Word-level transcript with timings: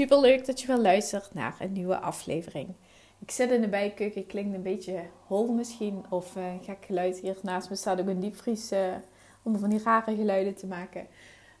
Super 0.00 0.20
leuk 0.20 0.46
dat 0.46 0.60
je 0.60 0.66
weer 0.66 0.78
luistert 0.78 1.34
naar 1.34 1.56
een 1.58 1.72
nieuwe 1.72 1.98
aflevering. 1.98 2.74
Ik 3.18 3.30
zit 3.30 3.50
in 3.50 3.60
de 3.60 3.68
bijkeuken, 3.68 4.26
klinkt 4.26 4.54
een 4.54 4.62
beetje 4.62 5.02
hol 5.26 5.52
misschien, 5.52 6.04
of 6.08 6.36
uh, 6.36 6.44
gek 6.62 6.84
geluid. 6.84 7.18
Hier 7.18 7.36
naast 7.42 7.70
me 7.70 7.76
staat 7.76 8.00
ook 8.00 8.06
een 8.06 8.20
diepvries 8.20 8.72
uh, 8.72 8.94
om 9.42 9.58
van 9.58 9.70
die 9.70 9.82
rare 9.82 10.16
geluiden 10.16 10.54
te 10.54 10.66
maken. 10.66 11.06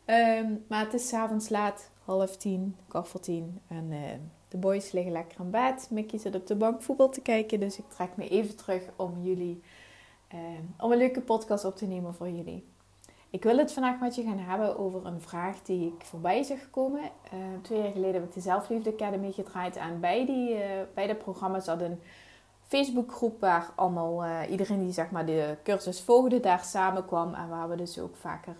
Um, 0.06 0.64
maar 0.68 0.84
het 0.84 0.94
is 0.94 1.08
s'avonds 1.08 1.48
laat, 1.48 1.90
half 2.04 2.36
tien, 2.36 2.76
kwart 2.88 3.08
voor 3.08 3.20
tien. 3.20 3.60
En 3.68 3.90
uh, 3.90 3.98
de 4.48 4.56
boys 4.56 4.92
liggen 4.92 5.12
lekker 5.12 5.40
in 5.40 5.50
bed. 5.50 5.88
Mickey 5.90 6.18
zit 6.18 6.34
op 6.34 6.46
de 6.46 6.56
bank 6.56 6.82
voetbal 6.82 7.08
te 7.08 7.20
kijken. 7.20 7.60
Dus 7.60 7.78
ik 7.78 7.88
trek 7.88 8.16
me 8.16 8.28
even 8.28 8.56
terug 8.56 8.82
om 8.96 9.22
jullie, 9.22 9.62
om 10.78 10.92
een 10.92 10.98
leuke 10.98 11.20
podcast 11.20 11.64
op 11.64 11.76
te 11.76 11.86
nemen 11.86 12.14
voor 12.14 12.28
jullie. 12.30 12.69
Ik 13.30 13.42
wil 13.42 13.58
het 13.58 13.72
vandaag 13.72 14.00
met 14.00 14.14
je 14.14 14.22
gaan 14.22 14.38
hebben 14.38 14.78
over 14.78 15.06
een 15.06 15.20
vraag 15.20 15.62
die 15.62 15.86
ik 15.86 16.04
voorbij 16.04 16.42
zag 16.42 16.70
komen. 16.70 17.00
Uh, 17.00 17.38
twee 17.62 17.82
jaar 17.82 17.92
geleden 17.92 18.14
heb 18.14 18.24
ik 18.24 18.34
de 18.34 18.40
Zelfliefde 18.40 18.92
Academy 18.92 19.32
gedraaid. 19.32 19.76
En 19.76 20.00
bij, 20.00 20.26
die, 20.26 20.54
uh, 20.54 20.60
bij 20.94 21.06
dat 21.06 21.18
programma 21.18 21.60
zat 21.60 21.80
een 21.80 22.00
Facebookgroep 22.62 23.40
waar 23.40 23.70
allemaal 23.74 24.24
uh, 24.24 24.50
iedereen 24.50 24.80
die 24.80 24.92
zeg 24.92 25.10
maar 25.10 25.26
de 25.26 25.56
cursus 25.62 26.00
volgde 26.00 26.40
daar 26.40 26.64
samenkwam. 26.64 27.34
En 27.34 27.48
waar 27.48 27.68
we 27.68 27.76
dus 27.76 27.98
ook 27.98 28.16
vaker 28.16 28.56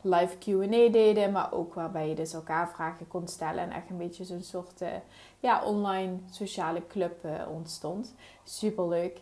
live 0.00 0.38
Q&A 0.38 0.90
deden. 0.90 1.32
Maar 1.32 1.52
ook 1.52 1.74
waarbij 1.74 2.08
je 2.08 2.14
dus 2.14 2.32
elkaar 2.32 2.70
vragen 2.70 3.08
kon 3.08 3.28
stellen. 3.28 3.62
En 3.62 3.70
echt 3.70 3.90
een 3.90 3.96
beetje 3.96 4.24
zo'n 4.24 4.42
soort 4.42 4.82
ja, 5.40 5.64
online 5.64 6.16
sociale 6.30 6.86
club 6.86 7.26
ontstond. 7.48 8.14
Super 8.42 8.88
leuk. 8.88 9.20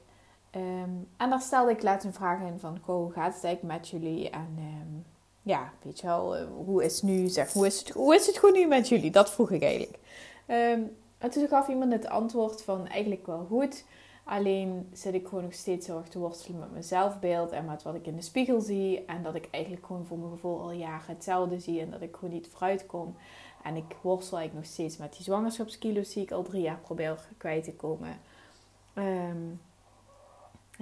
Um, 0.57 1.09
en 1.17 1.31
daar 1.31 1.41
stelde 1.41 1.71
ik 1.71 1.83
laatst 1.83 2.07
een 2.07 2.13
vraag 2.13 2.41
in 2.41 2.59
van, 2.59 2.79
hoe 2.83 3.13
gaat 3.13 3.35
het 3.35 3.45
eigenlijk 3.45 3.75
met 3.75 3.89
jullie? 3.89 4.31
En 4.31 4.57
um, 4.59 5.05
ja, 5.43 5.73
weet 5.83 6.01
je 6.01 6.07
wel, 6.07 6.39
uh, 6.39 6.47
hoe 6.65 6.85
is 6.85 6.95
het 6.95 7.11
nu, 7.11 7.29
zeg, 7.29 7.53
hoe 7.53 7.67
is 8.15 8.27
het, 8.27 8.39
goed 8.39 8.53
nu 8.53 8.67
met 8.67 8.89
jullie? 8.89 9.11
Dat 9.11 9.31
vroeg 9.31 9.51
ik 9.51 9.63
eigenlijk. 9.63 9.99
Um, 10.47 10.97
en 11.19 11.31
toen 11.31 11.49
gaf 11.49 11.69
iemand 11.69 11.93
het 11.93 12.09
antwoord 12.09 12.63
van, 12.63 12.89
eigenlijk 12.89 13.27
wel 13.27 13.47
goed. 13.49 13.85
Alleen 14.25 14.89
zit 14.93 15.15
ik 15.15 15.29
gewoon 15.29 15.45
nog 15.45 15.55
steeds 15.55 15.87
heel 15.87 15.99
erg 15.99 16.09
te 16.09 16.19
worstelen 16.19 16.61
met 16.61 16.71
mijn 16.71 16.85
zelfbeeld 16.85 17.51
en 17.51 17.65
met 17.65 17.83
wat 17.83 17.95
ik 17.95 18.07
in 18.07 18.17
de 18.17 18.23
spiegel 18.23 18.61
zie. 18.61 19.05
En 19.05 19.23
dat 19.23 19.35
ik 19.35 19.49
eigenlijk 19.51 19.87
gewoon 19.87 20.07
voor 20.07 20.19
mijn 20.19 20.31
gevoel 20.31 20.61
al 20.61 20.73
jaren 20.73 21.15
hetzelfde 21.15 21.61
zie 21.61 21.81
en 21.81 21.91
dat 21.91 22.01
ik 22.01 22.17
gewoon 22.17 22.35
niet 22.35 22.49
vooruit 22.49 22.87
kom. 22.87 23.17
En 23.63 23.77
ik 23.77 23.97
worstel 24.01 24.39
eigenlijk 24.39 24.67
nog 24.67 24.75
steeds 24.75 24.97
met 24.97 25.13
die 25.13 25.23
zwangerschapskilo's 25.23 26.13
die 26.13 26.23
ik 26.23 26.31
al 26.31 26.43
drie 26.43 26.63
jaar 26.63 26.79
probeer 26.79 27.29
kwijt 27.37 27.65
te 27.65 27.73
komen. 27.73 28.21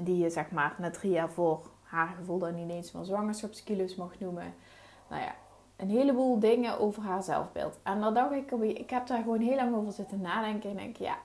Die 0.04 0.18
je 0.18 0.30
zeg 0.30 0.50
maar 0.50 0.74
na 0.78 0.90
drie 0.90 1.10
jaar 1.10 1.30
voor 1.30 1.60
haar 1.82 2.14
gevoel 2.18 2.38
dan 2.38 2.54
niet 2.54 2.70
eens 2.70 2.92
meer 2.92 3.04
zwangerschapskilo's 3.04 3.94
mag 3.94 4.18
noemen. 4.18 4.54
Nou 5.08 5.22
ja, 5.22 5.34
een 5.76 5.90
heleboel 5.90 6.38
dingen 6.38 6.78
over 6.78 7.02
haar 7.02 7.22
zelfbeeld. 7.22 7.78
En 7.82 8.00
dan 8.00 8.14
dacht 8.14 8.32
ik, 8.32 8.50
ik 8.50 8.90
heb 8.90 9.06
daar 9.06 9.22
gewoon 9.22 9.40
heel 9.40 9.56
lang 9.56 9.74
over 9.74 9.92
zitten 9.92 10.20
nadenken. 10.20 10.70
En 10.70 10.76
denk, 10.76 10.96
ja, 10.96 11.16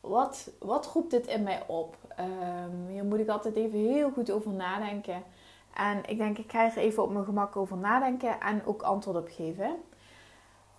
wat, 0.00 0.50
wat 0.58 0.86
roept 0.86 1.10
dit 1.10 1.26
in 1.26 1.42
mij 1.42 1.62
op? 1.66 1.96
Um, 2.20 2.86
hier 2.88 3.04
moet 3.04 3.18
ik 3.18 3.28
altijd 3.28 3.56
even 3.56 3.78
heel 3.78 4.10
goed 4.10 4.30
over 4.30 4.52
nadenken. 4.52 5.22
En 5.74 6.00
ik 6.06 6.18
denk, 6.18 6.38
ik 6.38 6.50
ga 6.50 6.64
er 6.64 6.76
even 6.76 7.02
op 7.02 7.10
mijn 7.10 7.24
gemak 7.24 7.56
over 7.56 7.76
nadenken 7.76 8.40
en 8.40 8.66
ook 8.66 8.82
antwoord 8.82 9.16
op 9.16 9.28
geven. 9.30 9.76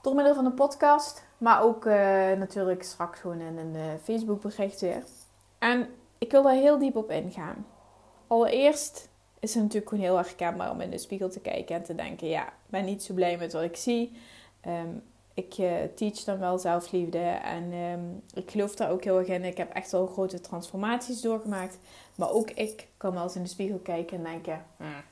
Door 0.02 0.16
middel 0.16 0.36
van 0.36 0.46
een 0.46 0.54
podcast, 0.54 1.26
maar 1.38 1.62
ook 1.62 1.86
uh, 1.86 1.94
natuurlijk 2.32 2.84
straks 2.84 3.20
gewoon 3.20 3.40
in 3.40 3.58
een 3.58 3.76
uh, 3.76 3.82
Facebook 4.04 4.42
bericht 4.42 4.82
weer. 4.82 5.04
En 5.58 5.90
ik 6.18 6.32
wil 6.32 6.44
daar 6.44 6.54
heel 6.54 6.80
diep 6.80 6.96
op 6.96 7.12
ingaan. 7.12 7.66
Allereerst 8.28 9.10
is 9.40 9.54
het 9.54 9.64
natuurlijk 9.64 9.90
gewoon 9.90 10.04
heel 10.04 10.16
herkenbaar 10.16 10.72
om 10.72 10.82
in 10.82 10.90
de 10.90 10.98
spiegel 10.98 11.30
te 11.30 11.40
kijken 11.40 11.76
en 11.76 11.84
te 11.84 11.96
denken: 11.96 12.28
ja, 12.28 12.48
ik 12.48 12.70
ben 12.70 12.86
niet 12.86 13.04
zo 13.04 13.14
blij 13.14 13.38
met 13.38 13.54
wat 13.54 13.64
ik 13.64 13.76
zie. 13.76 14.18
Um, 14.68 15.04
ik 15.38 15.58
uh, 15.58 15.72
teach 15.96 16.24
dan 16.24 16.40
wel 16.40 16.58
zelfliefde 16.58 17.20
en 17.28 17.74
um, 17.74 18.24
ik 18.34 18.52
geloof 18.52 18.76
daar 18.76 18.92
ook 18.92 19.04
heel 19.04 19.20
erg 19.20 19.28
in. 19.28 19.44
Ik 19.44 19.58
heb 19.58 19.74
echt 19.74 19.92
wel 19.92 20.08
grote 20.08 20.42
transformaties 20.42 21.22
doorgemaakt. 21.22 21.80
Maar 22.16 22.32
ook 22.32 22.52
ik 22.52 22.88
kan 22.98 23.14
wel 23.14 23.24
eens 23.24 23.36
in 23.36 23.44
de 23.44 23.50
spiegel 23.50 23.78
kijken 23.78 24.18
en 24.18 24.24
denken: 24.24 24.66
hmm, 24.78 25.04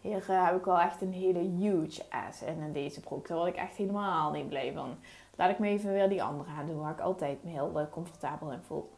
hier 0.00 0.30
uh, 0.30 0.46
heb 0.46 0.56
ik 0.56 0.64
wel 0.64 0.80
echt 0.80 1.00
een 1.00 1.12
hele 1.12 1.38
huge 1.38 2.02
ass 2.10 2.42
in, 2.42 2.72
deze 2.72 3.00
broek. 3.00 3.28
Daar 3.28 3.36
word 3.36 3.48
ik 3.48 3.56
echt 3.56 3.76
helemaal 3.76 4.32
niet 4.32 4.48
blij 4.48 4.72
van. 4.72 4.96
Laat 5.36 5.50
ik 5.50 5.58
me 5.58 5.68
even 5.68 5.92
weer 5.92 6.08
die 6.08 6.22
andere 6.22 6.50
aan 6.50 6.66
doen 6.66 6.80
waar 6.80 6.92
ik 6.92 7.00
altijd 7.00 7.44
me 7.44 7.50
heel 7.50 7.72
uh, 7.80 7.82
comfortabel 7.90 8.52
in 8.52 8.62
voel. 8.66 8.90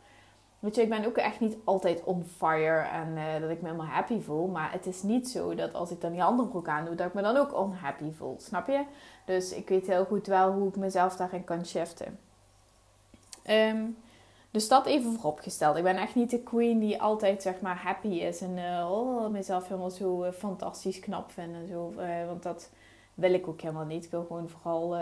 Weet 0.66 0.78
ik 0.78 0.88
ben 0.88 1.06
ook 1.06 1.16
echt 1.16 1.40
niet 1.40 1.56
altijd 1.64 2.04
on 2.04 2.24
fire 2.36 2.78
en 2.78 3.08
uh, 3.16 3.40
dat 3.40 3.50
ik 3.50 3.60
me 3.62 3.68
helemaal 3.68 3.86
happy 3.86 4.20
voel. 4.20 4.46
Maar 4.46 4.72
het 4.72 4.86
is 4.86 5.02
niet 5.02 5.28
zo 5.28 5.54
dat 5.54 5.74
als 5.74 5.90
ik 5.90 6.00
dan 6.00 6.12
die 6.12 6.22
andere 6.22 6.48
broek 6.48 6.68
aan 6.68 6.84
doe, 6.84 6.94
dat 6.94 7.06
ik 7.06 7.14
me 7.14 7.22
dan 7.22 7.36
ook 7.36 7.52
unhappy 7.52 8.12
voel. 8.12 8.36
Snap 8.38 8.66
je? 8.66 8.84
Dus 9.24 9.52
ik 9.52 9.68
weet 9.68 9.86
heel 9.86 10.04
goed 10.04 10.26
wel 10.26 10.52
hoe 10.52 10.68
ik 10.68 10.76
mezelf 10.76 11.16
daarin 11.16 11.44
kan 11.44 11.66
shiften. 11.66 12.18
Um, 13.50 13.96
dus 14.50 14.68
dat 14.68 14.86
even 14.86 15.12
vooropgesteld. 15.12 15.76
Ik 15.76 15.82
ben 15.82 15.96
echt 15.96 16.14
niet 16.14 16.30
de 16.30 16.42
queen 16.42 16.78
die 16.78 17.02
altijd 17.02 17.42
zeg 17.42 17.60
maar 17.60 17.76
happy 17.76 18.08
is 18.08 18.40
en 18.40 18.56
uh, 18.56 18.90
oh, 18.90 19.30
mezelf 19.30 19.68
helemaal 19.68 19.90
zo 19.90 20.24
uh, 20.24 20.30
fantastisch 20.32 21.00
knap 21.00 21.30
vind 21.30 21.54
en 21.54 21.66
zo. 21.68 21.92
want 22.26 22.42
dat 22.42 22.70
wil 23.14 23.34
ik 23.34 23.48
ook 23.48 23.60
helemaal 23.60 23.84
niet. 23.84 24.04
Ik 24.04 24.10
wil 24.10 24.24
gewoon 24.24 24.48
vooral 24.48 24.96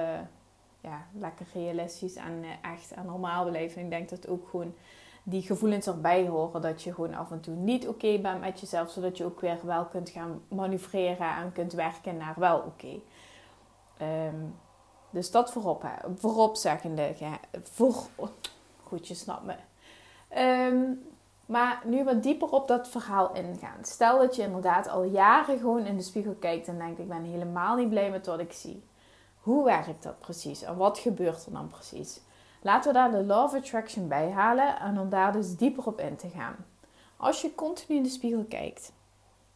ja, 0.80 1.06
lekker 1.12 1.46
realistisch 1.54 2.14
en 2.14 2.44
echt 2.62 2.92
en 2.92 3.06
normaal 3.06 3.44
beleven. 3.44 3.82
ik 3.82 3.90
denk 3.90 4.08
dat 4.08 4.28
ook 4.28 4.48
gewoon 4.48 4.74
die 5.26 5.42
gevoelens 5.42 5.86
erbij 5.86 6.28
horen. 6.28 6.62
Dat 6.62 6.82
je 6.82 6.94
gewoon 6.94 7.14
af 7.14 7.30
en 7.30 7.40
toe 7.40 7.54
niet 7.54 7.88
oké 7.88 8.18
bent 8.18 8.40
met 8.40 8.60
jezelf. 8.60 8.90
Zodat 8.90 9.16
je 9.16 9.24
ook 9.24 9.40
weer 9.40 9.58
wel 9.62 9.84
kunt 9.84 10.10
gaan 10.10 10.42
manoeuvreren 10.48 11.36
en 11.36 11.52
kunt 11.52 11.72
werken 11.72 12.16
naar 12.16 12.34
wel 12.36 12.58
oké. 12.58 13.00
Ehm, 13.96 14.44
dus 15.10 15.30
dat 15.30 15.52
voorop, 15.52 15.82
hè. 15.82 16.14
voorop 16.16 16.56
zeggende. 16.56 17.14
Ja, 17.18 17.38
voor, 17.62 17.94
goed, 18.82 19.08
je 19.08 19.14
snapt 19.14 19.44
me. 19.44 19.54
Ehm, 20.28 20.82
maar 21.46 21.82
nu 21.84 22.04
wat 22.04 22.22
dieper 22.22 22.48
op 22.48 22.68
dat 22.68 22.88
verhaal 22.88 23.34
ingaan. 23.34 23.78
Stel 23.84 24.18
dat 24.18 24.36
je 24.36 24.42
inderdaad 24.42 24.88
al 24.88 25.02
jaren 25.02 25.58
gewoon 25.58 25.86
in 25.86 25.96
de 25.96 26.02
spiegel 26.02 26.34
kijkt 26.34 26.68
en 26.68 26.78
denkt: 26.78 26.98
ik 26.98 27.08
ben 27.08 27.22
helemaal 27.22 27.76
niet 27.76 27.88
blij 27.88 28.10
met 28.10 28.26
wat 28.26 28.38
ik 28.38 28.52
zie. 28.52 28.84
Hoe 29.40 29.64
werkt 29.64 30.02
dat 30.02 30.18
precies 30.18 30.62
en 30.62 30.76
wat 30.76 30.98
gebeurt 30.98 31.46
er 31.46 31.52
dan 31.52 31.68
precies? 31.68 32.20
Laten 32.64 32.92
we 32.92 32.98
daar 32.98 33.10
de 33.10 33.24
Law 33.24 33.44
of 33.44 33.54
Attraction 33.54 34.08
bij 34.08 34.30
halen 34.30 34.80
en 34.80 34.98
om 34.98 35.08
daar 35.08 35.32
dus 35.32 35.56
dieper 35.56 35.86
op 35.86 36.00
in 36.00 36.16
te 36.16 36.28
gaan. 36.28 36.56
Als 37.16 37.42
je 37.42 37.54
continu 37.54 37.96
in 37.96 38.02
de 38.02 38.08
spiegel 38.08 38.44
kijkt 38.48 38.92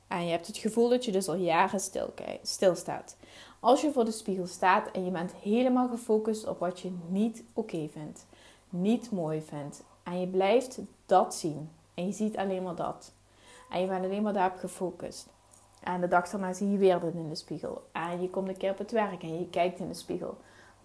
en 0.09 0.25
je 0.25 0.31
hebt 0.31 0.47
het 0.47 0.57
gevoel 0.57 0.89
dat 0.89 1.05
je 1.05 1.13
dus 1.13 1.29
al 1.29 1.35
jaren 1.35 1.81
stil, 1.81 2.15
stilstaat. 2.43 3.17
Als 3.61 3.81
je 3.81 3.93
voor 3.93 4.05
de 4.05 4.11
spiegel 4.11 4.47
staat 4.47 4.91
en 4.91 5.05
je 5.05 5.11
bent 5.11 5.33
helemaal 5.35 5.89
gefocust 5.89 6.47
op 6.47 6.59
wat 6.59 6.81
je 6.81 6.93
niet 7.09 7.45
oké 7.53 7.89
vindt, 7.93 8.27
niet 8.69 9.11
mooi 9.11 9.43
vindt 9.43 9.83
en 10.03 10.21
je 10.21 10.27
blijft 10.27 10.79
dat 11.07 11.35
zien 11.35 11.71
en 11.95 12.07
je 12.07 12.13
ziet 12.13 12.37
alleen 12.37 12.63
maar 12.63 12.77
dat 12.77 13.13
en 13.71 13.81
je 13.81 13.87
bent 13.87 14.05
alleen 14.05 14.23
maar 14.23 14.33
daarop 14.33 14.59
gefocust. 14.59 15.29
En 15.83 16.01
de 16.01 16.09
dag 16.09 16.29
daarna 16.29 16.53
zie 16.53 16.71
je 16.71 16.79
weer 16.79 17.01
dat 17.01 17.15
in 17.15 17.29
de 17.29 17.35
spiegel. 17.35 17.83
En 17.93 18.23
je 18.23 18.31
komt 18.31 18.49
een 18.49 18.57
keer 18.57 18.71
op 18.71 18.79
het 18.79 18.91
werk 18.91 19.23
en 19.23 19.39
je 19.39 19.49
kijkt 19.51 19.79
in 19.79 19.89
de 19.89 19.95
spiegel. 19.95 20.37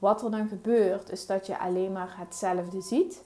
Wat 0.03 0.23
er 0.23 0.31
dan 0.31 0.47
gebeurt, 0.47 1.11
is 1.11 1.25
dat 1.25 1.47
je 1.47 1.59
alleen 1.59 1.91
maar 1.91 2.13
hetzelfde 2.17 2.81
ziet, 2.81 3.23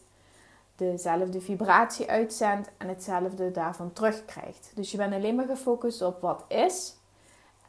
dezelfde 0.75 1.41
vibratie 1.41 2.09
uitzendt 2.09 2.69
en 2.77 2.87
hetzelfde 2.87 3.51
daarvan 3.51 3.93
terugkrijgt. 3.93 4.71
Dus 4.75 4.91
je 4.91 4.97
bent 4.97 5.13
alleen 5.13 5.35
maar 5.35 5.45
gefocust 5.45 6.01
op 6.01 6.21
wat 6.21 6.43
is. 6.47 6.95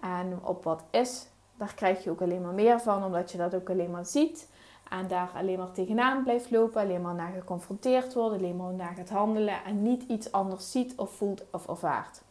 En 0.00 0.38
op 0.42 0.64
wat 0.64 0.82
is, 0.90 1.26
daar 1.56 1.74
krijg 1.74 2.04
je 2.04 2.10
ook 2.10 2.22
alleen 2.22 2.42
maar 2.42 2.52
meer 2.52 2.80
van, 2.80 3.04
omdat 3.04 3.32
je 3.32 3.38
dat 3.38 3.54
ook 3.54 3.70
alleen 3.70 3.90
maar 3.90 4.06
ziet. 4.06 4.48
En 4.90 5.06
daar 5.06 5.30
alleen 5.34 5.58
maar 5.58 5.72
tegenaan 5.72 6.22
blijft 6.22 6.50
lopen, 6.50 6.82
alleen 6.82 7.02
maar 7.02 7.14
naar 7.14 7.32
geconfronteerd 7.32 8.14
wordt, 8.14 8.36
alleen 8.36 8.56
maar 8.56 8.72
naar 8.72 8.94
gaat 8.94 9.10
handelen 9.10 9.64
en 9.64 9.82
niet 9.82 10.02
iets 10.02 10.32
anders 10.32 10.70
ziet 10.70 10.92
of 10.96 11.12
voelt 11.12 11.44
of 11.50 11.68
ervaart. 11.68 12.22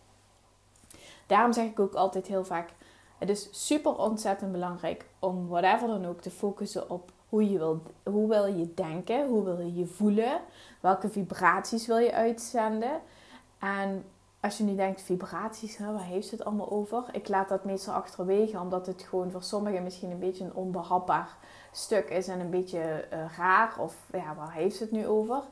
Daarom 1.25 1.54
zeg 1.54 1.66
ik 1.66 1.80
ook 1.80 1.94
altijd 1.94 2.28
heel 2.28 2.46
vaak: 2.46 2.69
het 3.18 3.30
is 3.30 3.68
super 3.68 3.98
ontzettend 3.98 4.52
belangrijk 4.52 5.06
om 5.19 5.48
whatever 5.48 5.88
dan 5.88 6.06
ook 6.06 6.22
te 6.22 6.31
focussen 6.31 6.90
op 6.90 7.12
hoe, 7.30 7.50
je 7.50 7.58
wil, 7.58 7.81
hoe 8.04 8.28
wil 8.28 8.46
je 8.46 8.74
denken, 8.74 9.28
hoe 9.28 9.44
wil 9.44 9.60
je 9.60 9.75
je 9.75 9.86
voelen, 9.86 10.42
welke 10.80 11.10
vibraties 11.10 11.88
wil 11.88 11.98
je 11.98 12.14
uitzenden. 12.14 13.02
En 13.60 14.04
als 14.40 14.58
je 14.58 14.64
nu 14.64 14.75
denkt 14.75 15.02
vibraties, 15.02 15.78
hè, 15.78 15.92
waar 15.92 16.04
heeft 16.04 16.31
het 16.31 16.46
allemaal 16.46 16.72
over? 16.72 17.04
Ik 17.12 17.28
laat 17.28 17.50
dat 17.50 17.66
meestal 17.66 17.94
achterwege, 17.94 18.60
omdat 18.60 18.86
het 18.86 19.02
gewoon 19.02 19.31
voor 19.31 19.44
sommigen 19.44 19.84
misschien 19.84 20.12
een 20.12 20.20
beetje 20.20 20.44
een 20.44 20.56
onbehapbaar 20.56 21.38
stuk 21.72 22.10
is 22.10 22.28
en 22.28 22.40
een 22.40 22.50
beetje 22.50 23.08
uh, 23.13 23.38
raar. 23.38 23.80
Of 23.80 23.96
ja, 24.12 24.36
waar 24.36 24.52
heeft 24.52 24.80
het 24.80 24.92
nu 24.92 25.08
over? 25.08 25.44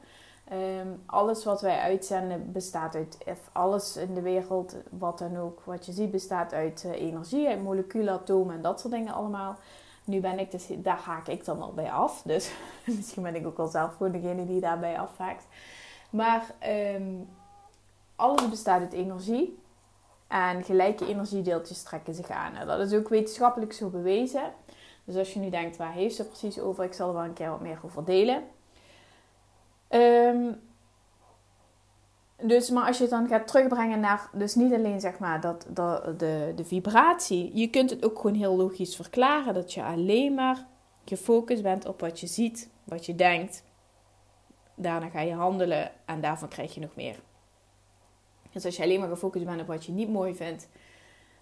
Ehm, 0.46 0.88
alles 1.06 1.44
wat 1.44 1.62
wij 1.62 1.80
uitzenden 1.80 2.52
bestaat 2.52 2.96
uit, 2.96 3.18
alles 3.52 3.98
in 3.98 4.14
de 4.14 4.22
wereld, 4.22 4.76
wat 4.90 5.20
dan 5.20 5.38
ook, 5.38 5.62
wat 5.64 5.86
je 5.86 5.92
ziet, 5.92 6.12
bestaat 6.12 6.54
uit 6.54 6.84
uh, 6.86 6.92
energie, 6.92 7.48
uit 7.48 7.64
moleculen, 7.64 8.14
atomen 8.14 8.56
en 8.56 8.62
dat 8.62 8.80
soort 8.80 8.94
dingen 8.94 9.14
allemaal. 9.14 9.58
Nu 10.04 10.20
ben 10.20 10.40
ik 10.40 10.52
dus, 10.52 10.68
daar 10.78 11.00
haak 11.00 11.28
ik 11.28 11.46
dan 11.46 11.62
al 11.62 11.74
bij 11.74 11.92
af. 11.92 12.22
Dus 12.22 12.52
misschien 12.96 13.24
ben 13.24 13.36
ik 13.36 13.46
ook 13.46 13.58
wel 13.58 13.68
zelf 13.68 13.96
gewoon 13.96 14.12
degene 14.12 14.46
die 14.46 14.62
daarbij 14.62 15.00
afhaakt. 15.00 15.46
Maar 16.10 16.54
um, 16.96 17.30
alles 18.16 18.50
bestaat 18.50 18.82
uit 18.82 18.94
energie. 18.94 19.60
En 20.28 20.64
gelijke 20.64 21.08
energiedeeltjes 21.08 21.84
trekken 21.84 22.16
zich 22.16 22.30
aan. 22.30 22.54
Nou, 22.54 22.66
dat 22.66 22.80
is 22.80 22.94
ook 22.94 23.10
wetenschappelijk 23.10 23.74
zo 23.74 23.90
bewezen. 23.90 24.54
Dus 25.04 25.16
als 25.16 25.34
je 25.34 25.40
nu 25.40 25.50
denkt, 25.50 25.78
waar 25.78 25.94
heeft 25.94 26.16
ze 26.16 26.28
precies 26.28 26.60
over? 26.60 26.84
Ik 26.84 26.94
zal 26.94 27.08
er 27.08 27.14
wel 27.14 27.24
een 27.24 27.34
keer 27.34 27.50
wat 27.50 27.62
meer 27.62 27.80
over 27.84 28.06
delen. 28.06 28.44
Um, 29.90 30.64
dus, 32.42 32.70
maar 32.70 32.88
als 32.88 32.98
je 32.98 33.04
het 33.04 33.12
dan 33.12 33.28
gaat 33.28 33.48
terugbrengen 33.48 34.00
naar, 34.00 34.30
dus 34.34 34.56
niet 34.56 34.74
alleen 34.74 35.00
zeg 35.00 35.20
maar 35.20 35.42
dat, 35.42 35.66
dat, 35.70 36.20
de, 36.20 36.54
de 36.56 36.66
vibratie, 36.66 37.52
je 37.54 37.70
kunt 37.70 37.90
het 37.90 38.06
ook 38.06 38.20
gewoon 38.20 38.36
heel 38.36 38.56
logisch 38.56 38.96
verklaren 38.96 39.54
dat 39.54 39.74
je 39.74 39.84
alleen 39.84 40.34
maar 40.34 40.66
gefocust 41.06 41.64
bent 41.64 41.86
op 41.86 42.00
wat 42.00 42.20
je 42.20 42.28
ziet, 42.28 42.70
wat 42.84 43.06
je 43.06 43.16
denkt. 43.16 43.64
Daarna 44.76 45.10
ga 45.10 45.20
je 45.20 45.34
handelen 45.34 45.92
en 46.06 46.22
daarvan 46.22 46.48
krijg 46.48 46.74
je 46.74 46.80
nog 46.80 46.96
meer. 46.96 47.20
Dus 48.52 48.66
als 48.66 48.76
je 48.76 48.84
alleen 48.84 49.00
maar 49.00 49.10
gefocust 49.10 49.46
bent 49.46 49.62
op 49.62 49.68
wat 49.68 49.86
je 49.86 49.92
niet 49.92 50.10
mooi 50.10 50.36
vindt, 50.36 50.68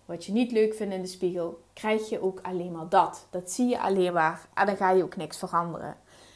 wat 0.06 0.26
je 0.26 0.32
niet 0.32 0.52
leuk 0.52 0.74
vindt 0.74 0.94
in 0.94 1.02
de 1.02 1.08
spiegel, 1.08 1.64
krijg 1.74 2.10
je 2.10 2.22
ook 2.22 2.40
alleen 2.42 2.72
maar 2.72 2.90
dat. 2.90 3.28
Dat 3.30 3.52
zie 3.52 3.68
je 3.68 3.80
alleen 3.80 4.14
maar 4.14 4.48
en 4.54 4.66
dan 4.66 4.78
ga 4.78 4.92
je 4.92 5.04
ook 5.04 5.16
niks 5.16 5.38
veranderen. 5.38 5.96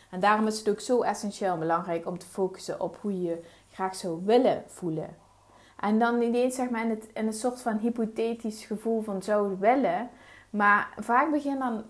En 0.10 0.20
daarom 0.20 0.48
is 0.48 0.58
het 0.58 0.70
ook 0.70 0.80
zo 0.80 1.02
essentieel 1.02 1.58
belangrijk 1.58 2.06
om 2.06 2.18
te 2.18 2.26
focussen 2.26 2.82
op 2.82 2.98
hoe 3.02 3.22
je 3.22 3.44
graag 3.72 3.96
zou 3.96 4.22
willen 4.26 4.64
voelen. 4.68 5.16
En 5.80 6.00
dan 6.00 6.20
niet 6.20 6.36
eens 6.36 6.56
zeg 6.56 6.70
maar 6.70 6.84
in, 6.84 6.90
het, 6.90 7.10
in 7.14 7.28
een 7.28 7.34
soort 7.34 7.62
van 7.62 7.78
hypothetisch 7.78 8.66
gevoel 8.66 9.02
van 9.02 9.24
zou 9.24 9.56
willen. 9.60 10.10
Maar 10.50 10.94
vaak 11.00 11.32
begin 11.32 11.60
dan, 11.60 11.84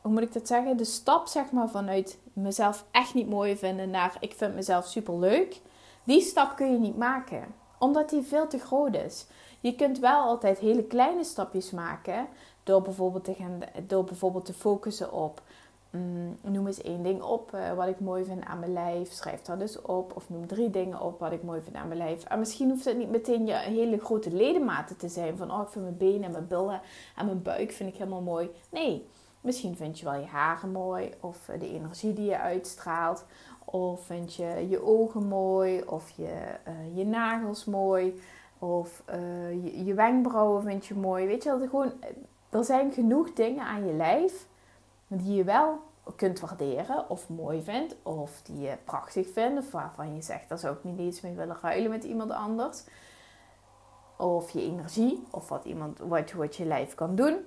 hoe 0.00 0.12
moet 0.12 0.22
ik 0.22 0.32
dat 0.32 0.46
zeggen? 0.46 0.76
De 0.76 0.84
stap 0.84 1.26
zeg 1.26 1.50
maar 1.50 1.68
vanuit 1.68 2.18
mezelf 2.32 2.84
echt 2.90 3.14
niet 3.14 3.28
mooi 3.28 3.56
vinden 3.56 3.90
naar 3.90 4.16
ik 4.20 4.34
vind 4.34 4.54
mezelf 4.54 4.86
super 4.86 5.18
leuk. 5.18 5.60
Die 6.04 6.20
stap 6.20 6.56
kun 6.56 6.72
je 6.72 6.78
niet 6.78 6.96
maken. 6.96 7.44
Omdat 7.78 8.10
die 8.10 8.22
veel 8.22 8.46
te 8.46 8.58
groot 8.58 8.94
is. 8.94 9.26
Je 9.60 9.74
kunt 9.74 9.98
wel 9.98 10.20
altijd 10.20 10.58
hele 10.58 10.84
kleine 10.84 11.24
stapjes 11.24 11.70
maken. 11.70 12.26
Door 12.62 12.82
bijvoorbeeld 12.82 13.24
te, 13.24 13.34
gaan, 13.34 13.58
door 13.86 14.04
bijvoorbeeld 14.04 14.44
te 14.44 14.54
focussen 14.54 15.12
op 15.12 15.42
Mm, 15.96 16.36
noem 16.52 16.66
eens 16.66 16.82
één 16.82 17.02
ding 17.02 17.22
op 17.22 17.52
uh, 17.54 17.72
wat 17.72 17.88
ik 17.88 18.00
mooi 18.00 18.24
vind 18.24 18.44
aan 18.44 18.58
mijn 18.58 18.72
lijf. 18.72 19.12
Schrijf 19.12 19.42
dat 19.42 19.58
dus 19.58 19.82
op. 19.82 20.16
Of 20.16 20.28
noem 20.30 20.46
drie 20.46 20.70
dingen 20.70 21.00
op 21.00 21.20
wat 21.20 21.32
ik 21.32 21.42
mooi 21.42 21.60
vind 21.60 21.76
aan 21.76 21.88
mijn 21.88 21.98
lijf. 21.98 22.24
En 22.24 22.38
misschien 22.38 22.70
hoeft 22.70 22.84
het 22.84 22.96
niet 22.96 23.10
meteen 23.10 23.46
je 23.46 23.54
hele 23.54 23.98
grote 23.98 24.30
ledematen 24.30 24.96
te 24.96 25.08
zijn. 25.08 25.36
Van 25.36 25.50
oh, 25.50 25.62
ik 25.62 25.68
vind 25.68 25.84
mijn 25.84 25.96
benen 25.96 26.22
en 26.22 26.30
mijn 26.30 26.46
billen 26.46 26.80
en 27.16 27.26
mijn 27.26 27.42
buik 27.42 27.72
vind 27.72 27.92
ik 27.92 27.96
helemaal 27.96 28.20
mooi. 28.20 28.50
Nee, 28.70 29.06
misschien 29.40 29.76
vind 29.76 29.98
je 29.98 30.04
wel 30.04 30.20
je 30.20 30.26
haren 30.26 30.72
mooi. 30.72 31.10
Of 31.20 31.48
eh, 31.48 31.60
de 31.60 31.68
energie 31.68 32.12
die 32.12 32.26
je 32.26 32.38
uitstraalt. 32.38 33.24
Of 33.64 34.04
vind 34.04 34.34
je 34.34 34.66
je 34.68 34.82
ogen 34.82 35.28
mooi. 35.28 35.82
Of 35.82 36.10
je, 36.10 36.58
uh, 36.68 36.96
je 36.96 37.04
nagels 37.04 37.64
mooi. 37.64 38.20
Of 38.58 39.02
je, 39.62 39.84
je 39.84 39.94
wenkbrauwen 39.94 40.62
vind 40.62 40.86
je 40.86 40.94
mooi. 40.94 41.26
Weet 41.26 41.42
je, 41.42 41.50
dat 41.50 41.60
er 41.60 41.68
gewoon... 41.68 41.92
Er 42.50 42.64
zijn 42.64 42.92
genoeg 42.92 43.32
dingen 43.32 43.64
aan 43.64 43.86
je 43.86 43.92
lijf 43.92 44.46
die 45.08 45.34
je 45.34 45.44
wel 45.44 45.78
kunt 46.16 46.40
waarderen 46.40 47.10
of 47.10 47.28
mooi 47.28 47.62
vindt, 47.62 47.96
of 48.02 48.42
die 48.42 48.60
je 48.60 48.76
prachtig 48.84 49.32
vindt, 49.32 49.58
of 49.58 49.70
waarvan 49.70 50.14
je 50.14 50.22
zegt, 50.22 50.48
daar 50.48 50.58
zou 50.58 50.76
ik 50.76 50.84
niet 50.84 50.98
eens 50.98 51.20
mee 51.20 51.34
willen 51.34 51.58
ruilen 51.62 51.90
met 51.90 52.04
iemand 52.04 52.30
anders. 52.30 52.84
Of 54.16 54.50
je 54.50 54.60
energie, 54.60 55.26
of 55.30 55.48
wat, 55.48 55.64
iemand, 55.64 55.98
wat 56.34 56.56
je 56.56 56.64
lijf 56.64 56.94
kan 56.94 57.14
doen. 57.14 57.46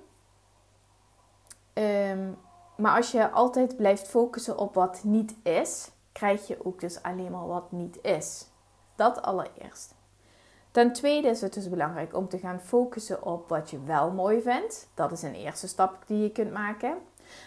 Ehm, 1.72 2.32
maar 2.76 2.96
als 2.96 3.10
je 3.10 3.30
altijd 3.30 3.76
blijft 3.76 4.08
focussen 4.08 4.58
op 4.58 4.74
wat 4.74 5.00
niet 5.04 5.34
is, 5.42 5.90
krijg 6.12 6.46
je 6.46 6.64
ook 6.64 6.80
dus 6.80 7.02
alleen 7.02 7.30
maar 7.30 7.46
wat 7.46 7.72
niet 7.72 7.98
is. 8.02 8.46
Dat 8.96 9.22
allereerst. 9.22 9.94
Ten 10.70 10.92
tweede 10.92 11.28
is 11.28 11.40
het 11.40 11.54
dus 11.54 11.68
belangrijk 11.68 12.14
om 12.14 12.28
te 12.28 12.38
gaan 12.38 12.60
focussen 12.60 13.22
op 13.22 13.48
wat 13.48 13.70
je 13.70 13.84
wel 13.84 14.10
mooi 14.10 14.42
vindt. 14.42 14.88
Dat 14.94 15.12
is 15.12 15.22
een 15.22 15.34
eerste 15.34 15.68
stap 15.68 16.02
die 16.06 16.22
je 16.22 16.30
kunt 16.30 16.52
maken. 16.52 16.98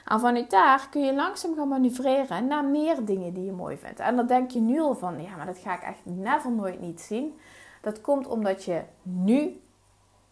En 0.06 0.20
vanuit 0.20 0.50
daar 0.50 0.88
kun 0.90 1.06
je 1.06 1.14
langzaam 1.14 1.56
gaan 1.56 1.68
manoeuvreren 1.68 2.48
naar 2.48 2.66
meer 2.66 3.06
dingen 3.06 3.34
die 3.34 3.46
je 3.46 3.52
mooi 3.52 3.78
vindt. 3.78 4.00
En 4.00 4.16
dan 4.16 4.28
denk 4.28 4.52
je 4.52 4.60
nu 4.60 4.80
al 4.80 4.96
van, 4.96 5.22
ja, 5.22 5.36
maar 5.36 5.46
dat 5.46 5.58
ga 5.58 5.76
ik 5.76 5.82
echt 5.82 6.00
never 6.04 6.52
nooit 6.52 6.82
niet 6.82 7.02
zien. 7.02 7.40
Dat 7.82 8.02
komt 8.02 8.28
omdat 8.28 8.64
je 8.64 8.82
nu 9.02 9.62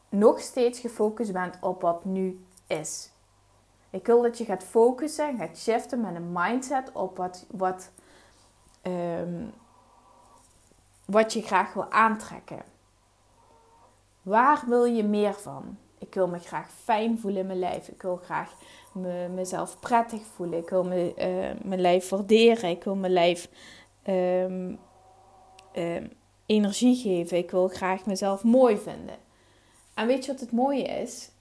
nog 0.10 0.40
steeds 0.40 0.80
gefocust 0.80 1.34
bent 1.34 1.58
op 1.62 1.82
wat 1.82 2.06
nu 2.06 2.46
is. 2.68 3.12
Ik 3.90 4.06
wil 4.06 4.22
dat 4.22 4.38
je 4.38 4.46
gaat 4.46 4.64
focussen, 4.64 5.38
gaat 5.38 5.58
shiften 5.58 6.02
met 6.02 6.16
een 6.16 6.32
mindset 6.32 6.92
op 6.92 7.18
wat, 7.18 7.46
wat, 7.50 7.92
ehm, 8.82 9.46
wat 11.06 11.34
je 11.34 11.42
graag 11.42 11.74
wil 11.74 11.92
aantrekken. 11.92 12.62
Waar 14.22 14.64
wil 14.68 14.86
je 14.86 15.04
meer 15.04 15.34
van? 15.34 15.78
Ik 16.02 16.14
wil 16.14 16.28
me 16.28 16.40
graag 16.40 16.72
fijn 16.84 17.20
voelen 17.20 17.42
in 17.42 17.48
mijn 17.48 17.60
lijf. 17.60 17.88
Ik 17.88 18.02
wil 18.02 18.16
graag 18.16 18.54
me, 18.94 19.28
mezelf 19.34 19.80
prettig 19.80 20.22
voelen. 20.36 20.60
Ik 20.60 20.70
wil 20.70 20.84
me, 20.84 21.14
uh, 21.18 21.64
mijn 21.64 21.82
lijf 21.82 22.10
waarderen. 22.10 22.70
Ik 22.70 22.84
wil 22.84 22.96
mijn 22.96 23.14
lijf 23.14 23.50
um, 24.08 24.80
energie 26.46 26.96
geven. 26.96 27.38
Ik 27.38 27.52
wil 27.52 27.68
graag 27.68 28.06
mezelf 28.06 28.44
mooi 28.44 28.78
vinden. 28.78 29.16
En 29.94 30.08
weet 30.08 30.26
je 30.26 30.32
wat 30.32 30.42
het 30.42 30.52
mooie 30.52 30.84
is? 30.84 31.32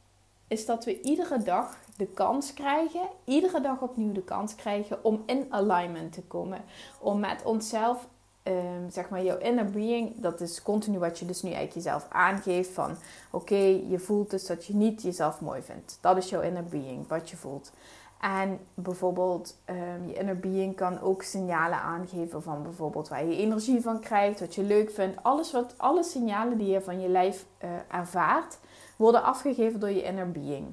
Is 0.48 0.66
dat 0.66 0.84
we 0.84 1.00
iedere 1.00 1.42
dag 1.42 1.78
de 1.96 2.06
kans 2.06 2.54
krijgen, 2.54 3.08
iedere 3.24 3.60
dag 3.60 3.80
opnieuw 3.80 4.12
de 4.12 4.24
kans 4.24 4.54
krijgen 4.54 5.04
om 5.04 5.22
in 5.26 5.46
alignment 5.48 6.12
te 6.12 6.22
komen. 6.22 6.64
Om 7.00 7.20
met 7.20 7.42
onszelf 7.44 8.08
um, 8.50 8.90
zeg 8.90 9.08
maar, 9.08 9.22
jouw 9.22 9.38
inner 9.38 9.70
being, 9.70 10.12
dat 10.16 10.40
is 10.40 10.62
continu 10.62 10.98
wat 10.98 11.18
je 11.18 11.26
dus 11.26 11.42
nu 11.42 11.50
eigenlijk 11.50 11.86
jezelf 11.86 12.06
aangeeft 12.08 12.70
van, 12.70 12.96
oké, 13.30 13.80
je 13.88 13.98
voelt 13.98 14.30
dus 14.30 14.46
dat 14.46 14.64
je 14.64 14.74
niet 14.74 15.02
jezelf 15.02 15.40
mooi 15.40 15.62
vindt. 15.62 15.98
Dat 16.00 16.16
is 16.16 16.30
jouw 16.30 16.40
inner 16.40 16.64
being, 16.64 17.08
wat 17.08 17.30
je 17.30 17.36
voelt. 17.36 17.72
En 18.20 18.58
bijvoorbeeld, 18.74 19.56
um, 19.70 20.06
je 20.06 20.14
inner 20.14 20.38
being 20.38 20.76
kan 20.76 21.00
ook 21.00 21.22
signalen 21.22 21.78
aangeven 21.78 22.42
van 22.42 22.62
bijvoorbeeld 22.62 23.08
waar 23.08 23.24
je 23.24 23.36
energie 23.36 23.80
van 23.80 24.00
krijgt, 24.00 24.40
wat 24.40 24.54
je 24.54 24.62
leuk 24.62 24.90
vindt. 24.90 25.22
Alles 25.22 25.52
wat, 25.52 25.74
alle 25.76 26.02
signalen 26.02 26.58
die 26.58 26.68
je 26.68 26.80
van 26.80 27.00
je 27.00 27.08
lijf 27.08 27.46
uh, 27.64 27.70
ervaart, 27.88 28.58
worden 28.96 29.22
afgegeven 29.22 29.80
door 29.80 29.90
je 29.90 30.02
inner 30.02 30.30
being. 30.30 30.72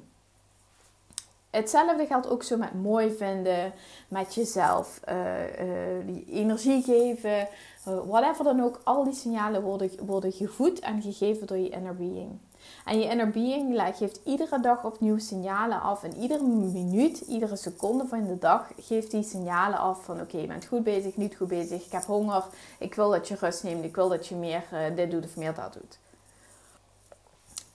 Hetzelfde 1.50 2.06
geldt 2.06 2.28
ook 2.28 2.42
zo 2.42 2.56
met 2.56 2.74
mooi 2.74 3.10
vinden, 3.10 3.72
met 4.08 4.34
jezelf 4.34 5.00
uh, 5.08 5.16
uh, 5.42 6.06
die 6.06 6.24
energie 6.24 6.82
geven, 6.82 7.48
uh, 7.88 8.00
whatever 8.06 8.44
dan 8.44 8.62
ook. 8.62 8.80
Al 8.84 9.04
die 9.04 9.14
signalen 9.14 9.62
worden, 9.62 9.90
worden 10.06 10.32
gevoed 10.32 10.78
en 10.78 11.02
gegeven 11.02 11.46
door 11.46 11.56
je 11.56 11.68
inner 11.68 11.94
being. 11.94 12.38
En 12.84 12.98
je 12.98 13.08
inner 13.08 13.30
being 13.30 13.82
geeft 13.96 14.20
iedere 14.24 14.60
dag 14.60 14.84
opnieuw 14.84 15.18
signalen 15.18 15.80
af. 15.80 16.04
En 16.04 16.16
iedere 16.16 16.44
minuut, 16.44 17.20
iedere 17.20 17.56
seconde 17.56 18.06
van 18.06 18.26
de 18.26 18.38
dag 18.38 18.70
geeft 18.80 19.10
die 19.10 19.22
signalen 19.22 19.78
af 19.78 20.04
van 20.04 20.20
oké, 20.20 20.38
je 20.38 20.46
bent 20.46 20.64
goed 20.64 20.84
bezig, 20.84 21.16
niet 21.16 21.36
goed 21.36 21.48
bezig, 21.48 21.84
ik 21.84 21.92
heb 21.92 22.04
honger, 22.04 22.44
ik 22.78 22.94
wil 22.94 23.10
dat 23.10 23.28
je 23.28 23.36
rust 23.40 23.62
neemt, 23.62 23.84
ik 23.84 23.94
wil 23.94 24.08
dat 24.08 24.26
je 24.26 24.34
meer 24.34 24.64
dit 24.94 25.10
doet 25.10 25.24
of 25.24 25.36
meer 25.36 25.54
dat 25.54 25.72
doet 25.72 25.98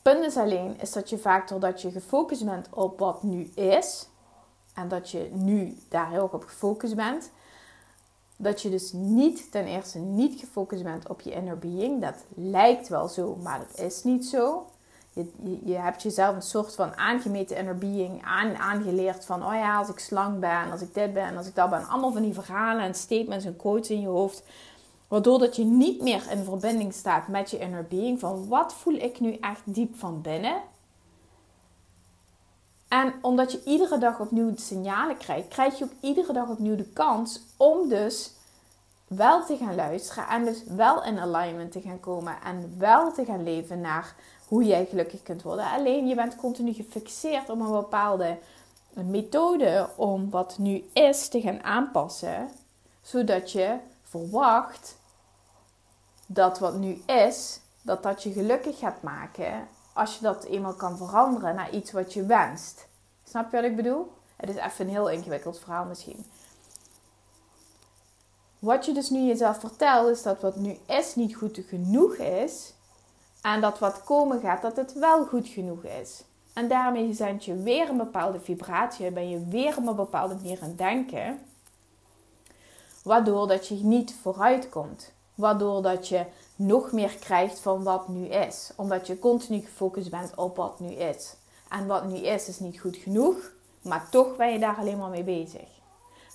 punt 0.03 0.23
is 0.23 0.37
alleen 0.37 0.79
is 0.79 0.91
dat 0.91 1.09
je 1.09 1.17
vaak 1.17 1.47
doordat 1.47 1.81
je 1.81 1.91
gefocust 1.91 2.45
bent 2.45 2.67
op 2.69 2.99
wat 2.99 3.23
nu 3.23 3.51
is, 3.55 4.07
en 4.73 4.87
dat 4.87 5.09
je 5.09 5.29
nu 5.31 5.77
daar 5.89 6.09
heel 6.09 6.23
erg 6.23 6.33
op 6.33 6.43
gefocust 6.43 6.95
bent, 6.95 7.31
dat 8.37 8.61
je 8.61 8.69
dus 8.69 8.91
niet 8.93 9.51
ten 9.51 9.65
eerste 9.65 9.99
niet 9.99 10.39
gefocust 10.39 10.83
bent 10.83 11.09
op 11.09 11.21
je 11.21 11.31
inner 11.31 11.57
being. 11.57 12.01
Dat 12.01 12.15
lijkt 12.35 12.87
wel 12.87 13.07
zo, 13.07 13.35
maar 13.35 13.59
dat 13.59 13.79
is 13.79 14.03
niet 14.03 14.25
zo. 14.25 14.67
Je, 15.13 15.59
je, 15.63 15.75
hebt 15.75 16.01
jezelf 16.01 16.35
een 16.35 16.41
soort 16.41 16.75
van 16.75 16.95
aangemeten 16.95 17.57
inner 17.57 17.77
being 17.77 18.23
aan, 18.23 18.55
aangeleerd 18.55 19.25
van, 19.25 19.45
oh 19.45 19.53
ja, 19.53 19.77
als 19.77 19.89
ik 19.89 19.99
slank 19.99 20.39
ben, 20.39 20.71
als 20.71 20.81
ik 20.81 20.93
dit 20.93 21.13
ben, 21.13 21.37
als 21.37 21.47
ik 21.47 21.55
dat 21.55 21.69
ben. 21.69 21.87
Allemaal 21.87 22.11
van 22.11 22.21
die 22.21 22.33
verhalen 22.33 22.83
en 22.83 22.93
statements 22.93 23.45
en 23.45 23.55
quotes 23.55 23.89
in 23.89 24.01
je 24.01 24.07
hoofd 24.07 24.43
Waardoor 25.13 25.39
dat 25.39 25.55
je 25.55 25.63
niet 25.63 26.01
meer 26.01 26.31
in 26.31 26.43
verbinding 26.43 26.93
staat 26.93 27.27
met 27.27 27.51
je 27.51 27.57
inner 27.57 27.85
being. 27.87 28.19
Van 28.19 28.47
wat 28.47 28.73
voel 28.73 28.93
ik 28.93 29.19
nu 29.19 29.33
echt 29.33 29.61
diep 29.65 29.95
van 29.95 30.21
binnen? 30.21 30.61
En 32.87 33.13
omdat 33.21 33.51
je 33.51 33.63
iedere 33.63 33.97
dag 33.97 34.19
opnieuw 34.19 34.51
de 34.51 34.61
signalen 34.61 35.17
krijgt, 35.17 35.47
krijg 35.47 35.77
je 35.77 35.83
ook 35.83 35.91
iedere 35.99 36.33
dag 36.33 36.49
opnieuw 36.49 36.75
de 36.75 36.89
kans 36.93 37.41
om 37.57 37.89
dus 37.89 38.33
wel 39.07 39.45
te 39.45 39.57
gaan 39.57 39.75
luisteren 39.75 40.27
en 40.27 40.45
dus 40.45 40.63
wel 40.63 41.03
in 41.03 41.19
alignment 41.19 41.71
te 41.71 41.81
gaan 41.81 41.99
komen 41.99 42.35
en 42.43 42.75
wel 42.77 43.11
te 43.11 43.25
gaan 43.25 43.43
leven 43.43 43.81
naar 43.81 44.15
hoe 44.47 44.63
jij 44.63 44.85
gelukkig 44.85 45.23
kunt 45.23 45.41
worden. 45.41 45.65
Alleen 45.65 46.07
je 46.07 46.15
bent 46.15 46.35
continu 46.35 46.73
gefixeerd 46.73 47.49
op 47.49 47.59
een 47.59 47.71
bepaalde 47.71 48.37
methode 48.93 49.89
om 49.95 50.29
wat 50.29 50.57
nu 50.57 50.83
is 50.93 51.27
te 51.27 51.41
gaan 51.41 51.63
aanpassen, 51.63 52.49
zodat 53.01 53.51
je 53.51 53.77
verwacht 54.03 55.01
dat 56.33 56.59
wat 56.59 56.75
nu 56.75 57.01
is, 57.05 57.59
dat 57.81 58.03
dat 58.03 58.23
je 58.23 58.31
gelukkig 58.31 58.79
gaat 58.79 59.01
maken 59.01 59.67
als 59.93 60.15
je 60.15 60.21
dat 60.21 60.43
eenmaal 60.43 60.73
kan 60.73 60.97
veranderen 60.97 61.55
naar 61.55 61.71
iets 61.71 61.91
wat 61.91 62.13
je 62.13 62.25
wenst. 62.25 62.87
Snap 63.23 63.51
je 63.51 63.55
wat 63.55 63.65
ik 63.65 63.75
bedoel? 63.75 64.11
Het 64.35 64.49
is 64.49 64.55
even 64.55 64.85
een 64.85 64.91
heel 64.91 65.09
ingewikkeld 65.09 65.59
verhaal 65.59 65.85
misschien. 65.85 66.25
Wat 68.59 68.85
je 68.85 68.93
dus 68.93 69.09
nu 69.09 69.19
jezelf 69.19 69.59
vertelt, 69.59 70.09
is 70.09 70.21
dat 70.21 70.41
wat 70.41 70.55
nu 70.55 70.77
is 70.85 71.15
niet 71.15 71.35
goed 71.35 71.59
genoeg 71.67 72.15
is. 72.15 72.73
En 73.41 73.61
dat 73.61 73.79
wat 73.79 74.03
komen 74.03 74.39
gaat, 74.39 74.61
dat 74.61 74.75
het 74.75 74.93
wel 74.93 75.25
goed 75.25 75.47
genoeg 75.47 75.83
is. 75.83 76.23
En 76.53 76.67
daarmee 76.67 77.13
zend 77.13 77.45
je 77.45 77.55
weer 77.55 77.89
een 77.89 77.97
bepaalde 77.97 78.39
vibratie, 78.39 79.11
ben 79.11 79.29
je 79.29 79.45
weer 79.45 79.77
op 79.77 79.87
een 79.87 79.95
bepaalde 79.95 80.35
manier 80.35 80.59
aan 80.61 80.75
denken. 80.75 81.39
Waardoor 83.03 83.47
dat 83.47 83.67
je 83.67 83.75
niet 83.75 84.15
vooruit 84.21 84.69
komt. 84.69 85.12
Waardoor 85.35 85.81
dat 85.81 86.07
je 86.07 86.25
nog 86.55 86.91
meer 86.91 87.15
krijgt 87.19 87.59
van 87.59 87.83
wat 87.83 88.07
nu 88.07 88.25
is. 88.25 88.71
Omdat 88.75 89.07
je 89.07 89.19
continu 89.19 89.59
gefocust 89.59 90.09
bent 90.09 90.35
op 90.35 90.55
wat 90.55 90.79
nu 90.79 90.91
is. 90.91 91.35
En 91.69 91.87
wat 91.87 92.05
nu 92.05 92.15
is, 92.15 92.47
is 92.47 92.59
niet 92.59 92.79
goed 92.79 92.95
genoeg. 92.95 93.51
Maar 93.81 94.09
toch 94.09 94.35
ben 94.35 94.51
je 94.51 94.59
daar 94.59 94.77
alleen 94.77 94.97
maar 94.97 95.09
mee 95.09 95.23
bezig. 95.23 95.67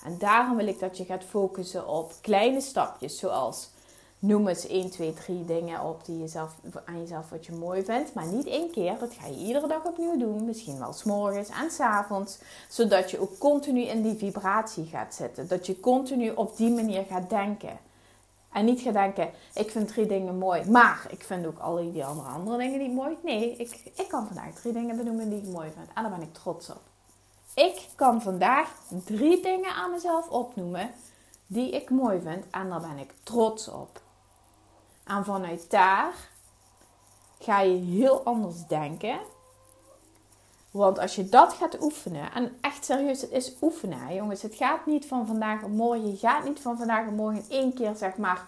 En 0.04 0.18
daarom 0.18 0.56
wil 0.56 0.66
ik 0.66 0.80
dat 0.80 0.96
je 0.96 1.04
gaat 1.04 1.24
focussen 1.24 1.88
op 1.88 2.12
kleine 2.20 2.60
stapjes. 2.60 3.18
Zoals 3.18 3.70
noem 4.18 4.48
eens 4.48 4.66
1, 4.66 4.90
2, 4.90 5.12
3 5.12 5.44
dingen 5.44 5.80
op 5.84 6.04
die 6.04 6.18
jezelf, 6.18 6.54
aan 6.84 7.00
jezelf 7.00 7.30
wat 7.30 7.46
je 7.46 7.52
mooi 7.52 7.84
vindt. 7.84 8.14
Maar 8.14 8.26
niet 8.26 8.46
één 8.46 8.70
keer. 8.70 8.98
Dat 8.98 9.14
ga 9.14 9.26
je 9.26 9.36
iedere 9.36 9.68
dag 9.68 9.84
opnieuw 9.84 10.18
doen. 10.18 10.44
Misschien 10.44 10.78
wel 10.78 10.92
s'morgens 10.92 11.48
en 11.48 11.70
s'avonds. 11.70 12.38
Zodat 12.68 13.10
je 13.10 13.20
ook 13.20 13.38
continu 13.38 13.80
in 13.80 14.02
die 14.02 14.16
vibratie 14.16 14.84
gaat 14.84 15.14
zitten. 15.14 15.48
Dat 15.48 15.66
je 15.66 15.80
continu 15.80 16.30
op 16.30 16.56
die 16.56 16.70
manier 16.70 17.04
gaat 17.04 17.30
denken. 17.30 17.78
En 18.58 18.64
niet 18.64 18.80
gaat 18.80 18.92
denken, 18.92 19.30
ik 19.54 19.70
vind 19.70 19.88
drie 19.88 20.06
dingen 20.06 20.38
mooi, 20.38 20.70
maar 20.70 21.06
ik 21.10 21.22
vind 21.22 21.46
ook 21.46 21.58
al 21.58 21.76
die 21.92 22.04
andere, 22.04 22.28
andere 22.28 22.58
dingen 22.58 22.78
niet 22.78 22.94
mooi. 22.94 23.16
Nee, 23.22 23.56
ik, 23.56 23.90
ik 23.96 24.08
kan 24.08 24.26
vandaag 24.26 24.54
drie 24.54 24.72
dingen 24.72 24.96
benoemen 24.96 25.28
die 25.28 25.38
ik 25.42 25.48
mooi 25.48 25.70
vind. 25.74 25.88
En 25.94 26.02
daar 26.02 26.10
ben 26.10 26.22
ik 26.22 26.34
trots 26.34 26.70
op. 26.70 26.80
Ik 27.54 27.88
kan 27.94 28.22
vandaag 28.22 28.70
drie 29.04 29.42
dingen 29.42 29.74
aan 29.74 29.90
mezelf 29.90 30.28
opnoemen 30.28 30.90
die 31.46 31.70
ik 31.70 31.90
mooi 31.90 32.20
vind. 32.20 32.44
En 32.50 32.68
daar 32.68 32.80
ben 32.80 32.98
ik 32.98 33.14
trots 33.22 33.68
op. 33.68 34.00
En 35.04 35.24
vanuit 35.24 35.70
daar 35.70 36.14
ga 37.38 37.60
je 37.60 37.76
heel 37.76 38.22
anders 38.22 38.66
denken. 38.66 39.18
Want 40.78 40.98
als 40.98 41.14
je 41.14 41.28
dat 41.28 41.52
gaat 41.52 41.82
oefenen, 41.82 42.32
en 42.32 42.56
echt 42.60 42.84
serieus, 42.84 43.20
het 43.20 43.30
is 43.30 43.52
oefenen, 43.60 44.14
jongens. 44.14 44.42
Het 44.42 44.54
gaat 44.54 44.86
niet 44.86 45.06
van 45.06 45.26
vandaag 45.26 45.62
op 45.62 45.70
morgen. 45.70 46.10
Je 46.10 46.16
gaat 46.16 46.44
niet 46.44 46.60
van 46.60 46.76
vandaag 46.76 47.06
op 47.06 47.14
morgen 47.14 47.44
één 47.48 47.74
keer, 47.74 47.94
zeg 47.96 48.16
maar, 48.16 48.44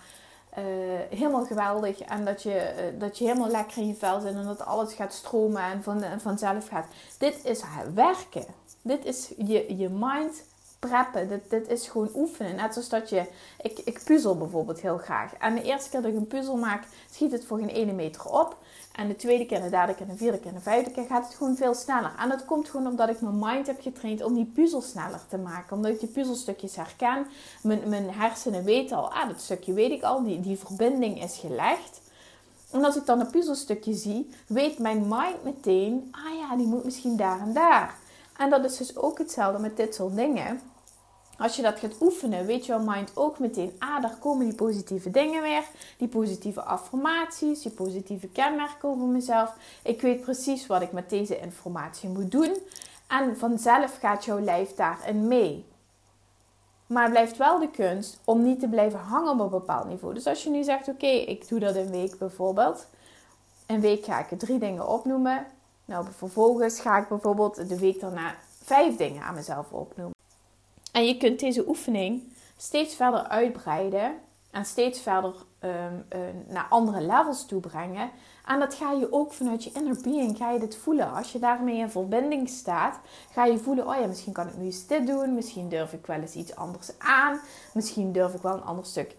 uh, 0.58 0.64
helemaal 1.10 1.44
geweldig. 1.44 2.00
En 2.00 2.24
dat 2.24 2.42
je, 2.42 2.74
uh, 2.94 3.00
dat 3.00 3.18
je 3.18 3.24
helemaal 3.24 3.48
lekker 3.48 3.78
in 3.78 3.86
je 3.86 3.94
vel 3.94 4.20
zit 4.20 4.34
en 4.34 4.44
dat 4.44 4.64
alles 4.64 4.92
gaat 4.92 5.12
stromen 5.12 5.62
en 5.62 5.82
van, 5.82 6.04
vanzelf 6.18 6.68
gaat. 6.68 6.86
Dit 7.18 7.44
is 7.44 7.62
werken. 7.94 8.44
Dit 8.82 9.04
is 9.04 9.32
je, 9.36 9.76
je 9.76 9.88
mind 9.88 10.44
preppen. 10.78 11.28
Dit, 11.28 11.50
dit 11.50 11.68
is 11.68 11.88
gewoon 11.88 12.10
oefenen. 12.14 12.56
Net 12.56 12.72
zoals 12.72 12.88
dat 12.88 13.08
je... 13.08 13.24
Ik, 13.62 13.78
ik 13.78 14.00
puzzel 14.04 14.36
bijvoorbeeld 14.36 14.80
heel 14.80 14.98
graag. 14.98 15.34
En 15.34 15.54
de 15.54 15.62
eerste 15.62 15.90
keer 15.90 16.02
dat 16.02 16.10
ik 16.10 16.16
een 16.16 16.26
puzzel 16.26 16.56
maak, 16.56 16.84
schiet 17.10 17.32
het 17.32 17.44
voor 17.44 17.58
geen 17.58 17.68
ene 17.68 17.92
meter 17.92 18.24
op. 18.24 18.56
En 18.92 19.08
de 19.08 19.16
tweede 19.16 19.46
keer, 19.46 19.62
de 19.62 19.70
derde 19.70 19.94
keer, 19.94 20.06
de 20.06 20.16
vierde 20.16 20.38
keer, 20.38 20.52
de 20.52 20.60
vijfde 20.60 20.90
keer 20.90 21.04
gaat 21.04 21.24
het 21.24 21.34
gewoon 21.34 21.56
veel 21.56 21.74
sneller. 21.74 22.12
En 22.18 22.28
dat 22.28 22.44
komt 22.44 22.68
gewoon 22.68 22.86
omdat 22.86 23.08
ik 23.08 23.20
mijn 23.20 23.38
mind 23.38 23.66
heb 23.66 23.80
getraind 23.80 24.22
om 24.22 24.34
die 24.34 24.50
puzzel 24.54 24.80
sneller 24.80 25.20
te 25.28 25.38
maken. 25.38 25.76
Omdat 25.76 25.92
ik 25.92 26.00
die 26.00 26.08
puzzelstukjes 26.08 26.76
herken. 26.76 27.26
Mijn, 27.62 27.88
mijn 27.88 28.10
hersenen 28.10 28.64
weten 28.64 28.96
al, 28.96 29.12
ah, 29.12 29.28
dat 29.28 29.40
stukje 29.40 29.72
weet 29.72 29.90
ik 29.90 30.02
al. 30.02 30.22
Die, 30.22 30.40
die 30.40 30.58
verbinding 30.58 31.22
is 31.22 31.38
gelegd. 31.38 32.00
En 32.70 32.84
als 32.84 32.96
ik 32.96 33.06
dan 33.06 33.20
een 33.20 33.30
puzzelstukje 33.30 33.94
zie, 33.94 34.30
weet 34.46 34.78
mijn 34.78 35.08
mind 35.08 35.44
meteen, 35.44 36.08
ah 36.10 36.38
ja, 36.38 36.56
die 36.56 36.66
moet 36.66 36.84
misschien 36.84 37.16
daar 37.16 37.40
en 37.40 37.52
daar. 37.52 37.94
En 38.36 38.50
dat 38.50 38.64
is 38.64 38.76
dus 38.76 38.96
ook 38.96 39.18
hetzelfde 39.18 39.60
met 39.60 39.76
dit 39.76 39.94
soort 39.94 40.16
dingen. 40.16 40.60
Als 41.40 41.56
je 41.56 41.62
dat 41.62 41.78
gaat 41.78 42.00
oefenen, 42.00 42.46
weet 42.46 42.66
jouw 42.66 42.78
mind 42.78 43.10
ook 43.14 43.38
meteen, 43.38 43.72
ah, 43.78 44.02
daar 44.02 44.16
komen 44.20 44.44
die 44.44 44.54
positieve 44.54 45.10
dingen 45.10 45.42
weer, 45.42 45.64
die 45.96 46.08
positieve 46.08 46.62
affirmaties, 46.62 47.62
die 47.62 47.72
positieve 47.72 48.28
kenmerken 48.28 48.88
over 48.88 49.06
mezelf. 49.06 49.54
Ik 49.82 50.00
weet 50.00 50.20
precies 50.20 50.66
wat 50.66 50.82
ik 50.82 50.92
met 50.92 51.10
deze 51.10 51.40
informatie 51.40 52.08
moet 52.08 52.30
doen. 52.30 52.56
En 53.06 53.36
vanzelf 53.38 53.98
gaat 53.98 54.24
jouw 54.24 54.40
lijf 54.40 54.74
daarin 54.74 55.28
mee. 55.28 55.64
Maar 56.86 57.02
het 57.02 57.12
blijft 57.12 57.36
wel 57.36 57.58
de 57.58 57.70
kunst 57.70 58.20
om 58.24 58.42
niet 58.42 58.60
te 58.60 58.68
blijven 58.68 58.98
hangen 58.98 59.32
op 59.32 59.40
een 59.40 59.50
bepaald 59.50 59.88
niveau. 59.88 60.14
Dus 60.14 60.26
als 60.26 60.42
je 60.42 60.50
nu 60.50 60.62
zegt, 60.62 60.88
oké, 60.88 61.06
ik 61.06 61.48
doe 61.48 61.58
dat 61.58 61.74
een 61.74 61.90
week 61.90 62.18
bijvoorbeeld. 62.18 62.86
Een 63.66 63.80
week 63.80 64.04
ga 64.04 64.28
ik 64.28 64.38
drie 64.38 64.58
dingen 64.58 64.88
opnoemen. 64.88 65.46
Nou, 65.84 66.06
vervolgens 66.16 66.80
ga 66.80 66.98
ik 66.98 67.08
bijvoorbeeld 67.08 67.68
de 67.68 67.78
week 67.78 68.00
daarna 68.00 68.34
vijf 68.62 68.96
dingen 68.96 69.22
aan 69.22 69.34
mezelf 69.34 69.72
opnoemen. 69.72 70.19
En 70.92 71.06
je 71.06 71.16
kunt 71.16 71.40
deze 71.40 71.68
oefening 71.68 72.32
steeds 72.56 72.94
verder 72.94 73.22
uitbreiden 73.22 74.14
en 74.50 74.64
steeds 74.64 75.00
verder 75.00 75.34
ehm, 75.58 75.94
eh, 76.08 76.20
naar 76.48 76.66
andere 76.68 77.00
levels 77.00 77.46
toe 77.46 77.60
brengen. 77.60 78.10
En 78.46 78.58
dat 78.58 78.74
ga 78.74 78.92
je 78.92 79.12
ook 79.12 79.32
vanuit 79.32 79.64
je 79.64 79.72
inner 79.72 79.96
being, 80.02 80.36
ga 80.36 80.50
je 80.50 80.58
dit 80.58 80.76
voelen. 80.76 81.12
Als 81.12 81.32
je 81.32 81.38
daarmee 81.38 81.78
in 81.78 81.90
verbinding 81.90 82.48
staat, 82.48 82.98
ga 83.32 83.44
je 83.44 83.58
voelen, 83.58 83.86
oh 83.86 83.94
ja, 84.00 84.06
misschien 84.06 84.32
kan 84.32 84.48
ik 84.48 84.56
nu 84.56 84.64
eens 84.64 84.86
dit 84.86 85.06
doen. 85.06 85.34
Misschien 85.34 85.68
durf 85.68 85.92
ik 85.92 86.06
wel 86.06 86.20
eens 86.20 86.34
iets 86.34 86.56
anders 86.56 86.98
aan. 86.98 87.40
Misschien 87.74 88.12
durf 88.12 88.34
ik 88.34 88.42
wel 88.42 88.54
een 88.54 88.64
ander 88.64 88.86
stuk 88.86 89.16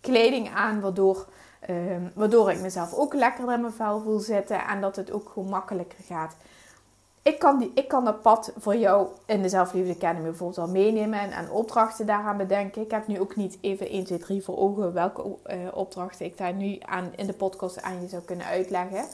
kleding 0.00 0.54
aan, 0.54 0.80
waardoor, 0.80 1.26
ehm, 1.60 2.02
waardoor 2.14 2.50
ik 2.50 2.60
mezelf 2.60 2.94
ook 2.94 3.14
lekkerder 3.14 3.54
in 3.54 3.60
mijn 3.60 3.72
vel 3.72 4.00
voel 4.00 4.18
zitten. 4.18 4.66
En 4.66 4.80
dat 4.80 4.96
het 4.96 5.12
ook 5.12 5.28
gewoon 5.28 5.48
makkelijker 5.48 6.04
gaat 6.04 6.36
ik 7.22 7.38
kan, 7.38 7.58
die, 7.58 7.70
ik 7.74 7.88
kan 7.88 8.04
dat 8.04 8.22
pad 8.22 8.52
voor 8.58 8.76
jou 8.76 9.08
in 9.26 9.42
de 9.42 9.48
Zelfliefde 9.48 9.94
Academy 9.94 10.24
bijvoorbeeld 10.24 10.58
al 10.58 10.68
meenemen 10.68 11.20
en, 11.20 11.30
en, 11.30 11.50
opdrachten 11.50 12.06
daaraan 12.06 12.36
bedenken. 12.36 12.82
Ik 12.82 12.90
heb 12.90 13.06
nu 13.06 13.20
ook 13.20 13.36
niet 13.36 13.58
even 13.60 13.88
1, 13.88 14.04
2, 14.04 14.18
3 14.18 14.42
voor 14.42 14.58
ogen 14.58 14.92
welke 14.92 15.22
uh, 15.22 15.56
opdrachten 15.74 16.26
ik 16.26 16.38
daar 16.38 16.52
nu 16.52 16.76
aan, 16.80 17.12
in 17.16 17.26
de 17.26 17.32
podcast 17.32 17.82
aan 17.82 18.00
je 18.00 18.08
zou 18.08 18.22
kunnen 18.22 18.46
uitleggen. 18.46 19.04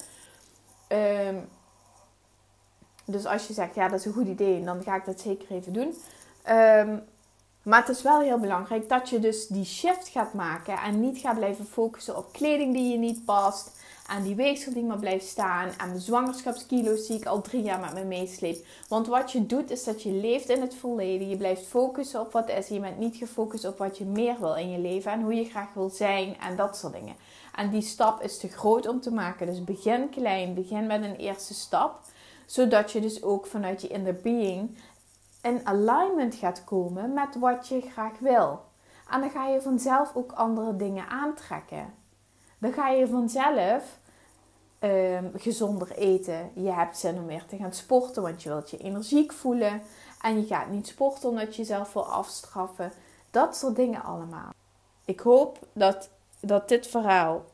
Um, 0.89 1.49
dus 3.05 3.27
als 3.27 3.47
je 3.47 3.53
zegt, 3.53 3.75
ja 3.75 3.89
dat 3.89 3.99
is 3.99 4.05
een 4.05 4.13
goed 4.13 4.27
idee, 4.27 4.65
dan 4.65 4.83
ga 4.83 4.97
ik 4.97 5.05
dat 5.05 5.21
zeker 5.21 5.51
even 5.51 5.73
doen. 5.73 5.95
Um, 6.51 7.03
maar 7.63 7.81
het 7.81 7.89
is 7.89 8.03
wel 8.03 8.21
heel 8.21 8.39
belangrijk 8.39 8.89
dat 8.89 9.09
je 9.09 9.19
dus 9.19 9.47
die 9.47 9.65
shift 9.65 10.09
gaat 10.09 10.33
maken 10.33 10.79
en 10.79 11.01
niet 11.01 11.19
gaat 11.19 11.37
blijven 11.37 11.67
focussen 11.67 12.17
op 12.17 12.33
kleding 12.33 12.75
die 12.75 12.93
je 12.93 12.99
niet 12.99 13.25
past 13.25 13.71
aan 14.09 14.23
die 14.23 14.35
weegschaal 14.35 14.75
die 14.75 14.85
maar 14.85 14.99
blijft 14.99 15.27
staan, 15.27 15.71
aan 15.77 15.93
de 15.93 15.99
zwangerschapskilo's 15.99 17.07
die 17.07 17.17
ik 17.17 17.27
al 17.27 17.41
drie 17.41 17.63
jaar 17.63 17.81
met 17.81 17.95
me 17.95 18.05
meesleep. 18.05 18.67
Want 18.89 19.07
wat 19.07 19.33
je 19.33 19.47
doet 19.47 19.71
is 19.71 19.85
dat 19.85 20.03
je 20.03 20.13
leeft 20.13 20.49
in 20.49 20.61
het 20.61 20.75
verleden. 20.75 21.29
Je 21.29 21.37
blijft 21.37 21.67
focussen 21.67 22.21
op 22.21 22.33
wat 22.33 22.49
is. 22.49 22.69
Je 22.69 22.81
bent 22.81 22.99
niet 22.99 23.17
gefocust 23.17 23.65
op 23.65 23.79
wat 23.79 23.99
je 23.99 24.05
meer 24.05 24.39
wil 24.41 24.55
in 24.55 24.71
je 24.71 24.79
leven 24.79 25.13
en 25.13 25.23
hoe 25.23 25.35
je 25.35 25.45
graag 25.45 25.75
wil 25.75 25.91
zijn 25.91 26.37
en 26.41 26.57
dat 26.57 26.77
soort 26.77 26.93
dingen. 26.93 27.15
En 27.55 27.71
die 27.71 27.83
stap 27.83 28.23
is 28.23 28.39
te 28.39 28.49
groot 28.49 28.89
om 28.89 29.01
te 29.01 29.13
maken. 29.13 29.47
Dus 29.47 29.65
begin 29.65 30.09
klein, 30.11 30.55
begin 30.55 30.87
met 30.87 31.03
een 31.03 31.17
eerste 31.17 31.55
stap. 31.55 32.01
Zodat 32.47 32.93
je 32.93 33.01
dus 33.01 33.23
ook 33.23 33.47
vanuit 33.47 33.83
je 33.83 33.89
inner 33.89 34.15
being 34.15 34.79
in 35.43 35.61
alignment 35.65 36.35
gaat 36.35 36.65
komen 36.65 37.13
met 37.13 37.37
wat 37.39 37.69
je 37.69 37.81
graag 37.81 38.19
wil. 38.19 38.61
En 39.11 39.21
dan 39.21 39.31
ga 39.31 39.47
je 39.47 39.61
vanzelf 39.61 40.11
ook 40.15 40.33
andere 40.33 40.77
dingen 40.77 41.09
aantrekken. 41.09 41.98
Dan 42.59 42.73
ga 42.73 42.89
je 42.89 43.07
vanzelf 43.09 43.99
um, 44.81 45.31
gezonder 45.35 45.91
eten. 45.91 46.51
Je 46.55 46.73
hebt 46.73 46.99
zin 46.99 47.19
om 47.19 47.27
weer 47.27 47.45
te 47.47 47.57
gaan 47.57 47.73
sporten, 47.73 48.23
want 48.23 48.43
je 48.43 48.49
wilt 48.49 48.71
je 48.71 48.77
energiek 48.77 49.33
voelen. 49.33 49.83
En 50.23 50.41
je 50.41 50.47
gaat 50.47 50.71
niet 50.71 50.87
sporten 50.87 51.29
omdat 51.29 51.57
je 51.57 51.63
jezelf 51.63 51.93
wil 51.93 52.07
afstraffen. 52.07 52.93
Dat 53.31 53.57
soort 53.57 53.77
dingen 53.77 54.03
allemaal. 54.03 54.51
Ik 55.05 55.21
hoop 55.21 55.59
dat, 55.73 56.09
dat 56.41 56.69
dit 56.69 56.87
verhaal 56.87 57.45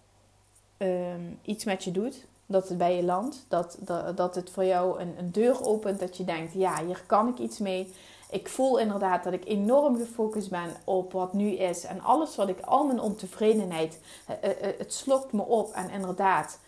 ehm, 0.77 1.23
iets 1.43 1.65
met 1.65 1.85
je 1.85 1.91
doet. 1.91 2.27
Dat 2.47 2.69
het 2.69 2.79
bij 2.79 2.97
je 2.97 3.03
landt. 3.03 3.45
Dat, 3.49 3.77
dat, 3.81 4.17
dat 4.17 4.35
het 4.35 4.51
voor 4.51 4.65
jou 4.65 5.01
een, 5.01 5.15
een 5.19 5.33
deur 5.33 5.65
opent. 5.65 6.01
Dat 6.01 6.17
je 6.17 6.25
denkt, 6.25 6.53
ja, 6.53 6.85
hier 6.85 7.03
kan 7.07 7.29
ik 7.29 7.39
iets 7.39 7.59
mee 7.59 7.95
ik 8.35 8.49
voel 8.49 8.79
inderdaad 8.79 9.25
dat 9.25 9.33
ik 9.33 9.45
enorm 9.45 9.97
gefocust 9.97 10.51
ben 10.51 10.77
op 10.85 11.13
wat 11.13 11.33
nu 11.33 11.51
is. 11.51 11.85
En 11.85 12.01
alles 12.01 12.37
wat 12.37 12.49
ik, 12.49 12.61
al 12.61 12.87
mijn 12.87 13.01
ontevredenheid, 13.01 14.01
eh, 14.27 14.37
eh, 14.43 14.69
eh, 14.69 14.79
het 14.79 14.95
slokt 14.95 15.33
me 15.33 15.43
op. 15.43 15.73
En 15.73 15.91
inderdaad, 15.91 16.59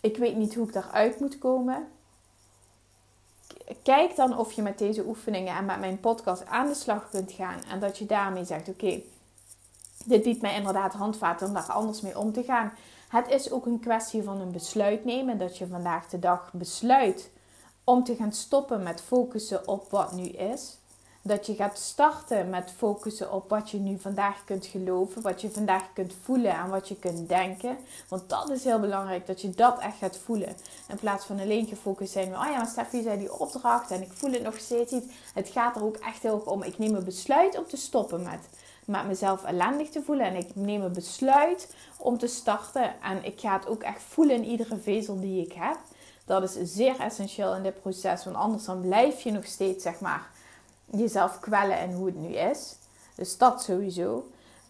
ik 0.00 0.16
weet 0.16 0.36
niet 0.36 0.54
hoe 0.54 0.66
ik 0.66 0.72
daaruit 0.72 1.20
moet 1.20 1.38
komen. 1.38 1.88
Kijk 3.82 4.16
dan 4.16 4.38
of 4.38 4.52
je 4.52 4.62
met 4.62 4.78
deze 4.78 5.06
oefeningen 5.06 5.56
en 5.56 5.64
met 5.64 5.80
mijn 5.80 6.00
podcast 6.00 6.46
aan 6.46 6.66
de 6.66 6.74
slag 6.74 7.10
kunt 7.10 7.32
gaan. 7.32 7.62
En 7.70 7.80
dat 7.80 7.98
je 7.98 8.06
daarmee 8.06 8.44
zegt: 8.44 8.68
Oké, 8.68 9.02
dit 10.04 10.22
biedt 10.22 10.42
mij 10.42 10.54
inderdaad 10.54 10.92
handvaten 10.92 11.46
om 11.46 11.54
daar 11.54 11.72
anders 11.72 12.00
mee 12.00 12.18
om 12.18 12.32
te 12.32 12.42
gaan. 12.42 12.72
Het 13.08 13.28
is 13.28 13.50
ook 13.50 13.66
een 13.66 13.80
kwestie 13.80 14.22
van 14.22 14.40
een 14.40 14.52
besluit 14.52 15.04
nemen. 15.04 15.38
Dat 15.38 15.58
je 15.58 15.66
vandaag 15.66 16.08
de 16.08 16.18
dag 16.18 16.50
besluit 16.52 17.30
om 17.84 18.04
te 18.04 18.16
gaan 18.16 18.32
stoppen 18.32 18.82
met 18.82 19.02
focussen 19.02 19.68
op 19.68 19.90
wat 19.90 20.12
nu 20.12 20.24
is. 20.24 20.76
Dat 21.26 21.46
je 21.46 21.54
gaat 21.54 21.78
starten 21.78 22.50
met 22.50 22.72
focussen 22.76 23.32
op 23.32 23.48
wat 23.48 23.70
je 23.70 23.78
nu 23.78 23.98
vandaag 23.98 24.44
kunt 24.44 24.66
geloven, 24.66 25.22
wat 25.22 25.40
je 25.40 25.50
vandaag 25.50 25.92
kunt 25.92 26.14
voelen 26.22 26.52
en 26.52 26.68
wat 26.68 26.88
je 26.88 26.96
kunt 26.96 27.28
denken. 27.28 27.76
Want 28.08 28.28
dat 28.28 28.50
is 28.50 28.64
heel 28.64 28.80
belangrijk, 28.80 29.26
dat 29.26 29.40
je 29.40 29.50
dat 29.50 29.78
echt 29.78 29.96
gaat 29.96 30.18
voelen. 30.18 30.56
In 30.88 30.96
plaats 30.96 31.26
van 31.26 31.40
alleen 31.40 31.66
gefocust 31.66 32.12
zijn 32.12 32.36
oh 32.36 32.46
ja, 32.50 32.56
maar 32.56 32.66
Steffi 32.66 33.02
zei 33.02 33.18
die 33.18 33.38
opdracht 33.38 33.90
en 33.90 34.02
ik 34.02 34.12
voel 34.12 34.32
het 34.32 34.42
nog 34.42 34.58
steeds 34.58 34.92
niet. 34.92 35.12
Het 35.34 35.48
gaat 35.48 35.76
er 35.76 35.84
ook 35.84 35.96
echt 35.96 36.22
heel 36.22 36.34
erg 36.34 36.46
om. 36.46 36.62
Ik 36.62 36.78
neem 36.78 36.94
een 36.94 37.04
besluit 37.04 37.58
om 37.58 37.66
te 37.66 37.76
stoppen 37.76 38.22
met, 38.22 38.48
met 38.84 39.06
mezelf 39.06 39.44
ellendig 39.44 39.88
te 39.88 40.02
voelen. 40.02 40.26
En 40.26 40.36
ik 40.36 40.54
neem 40.54 40.82
een 40.82 40.92
besluit 40.92 41.74
om 41.98 42.18
te 42.18 42.26
starten. 42.26 43.02
En 43.02 43.24
ik 43.24 43.40
ga 43.40 43.58
het 43.58 43.68
ook 43.68 43.82
echt 43.82 44.02
voelen 44.02 44.36
in 44.36 44.44
iedere 44.44 44.76
vezel 44.76 45.20
die 45.20 45.46
ik 45.46 45.52
heb. 45.52 45.76
Dat 46.24 46.42
is 46.42 46.74
zeer 46.74 47.00
essentieel 47.00 47.54
in 47.54 47.62
dit 47.62 47.80
proces. 47.80 48.24
Want 48.24 48.36
anders 48.36 48.64
dan 48.64 48.80
blijf 48.80 49.20
je 49.20 49.32
nog 49.32 49.46
steeds, 49.46 49.82
zeg 49.82 50.00
maar, 50.00 50.32
jezelf 50.98 51.40
kwellen 51.40 51.78
en 51.78 51.92
hoe 51.92 52.06
het 52.06 52.16
nu 52.16 52.28
is. 52.28 52.76
Dus 53.14 53.38
dat 53.38 53.62
sowieso. 53.62 54.24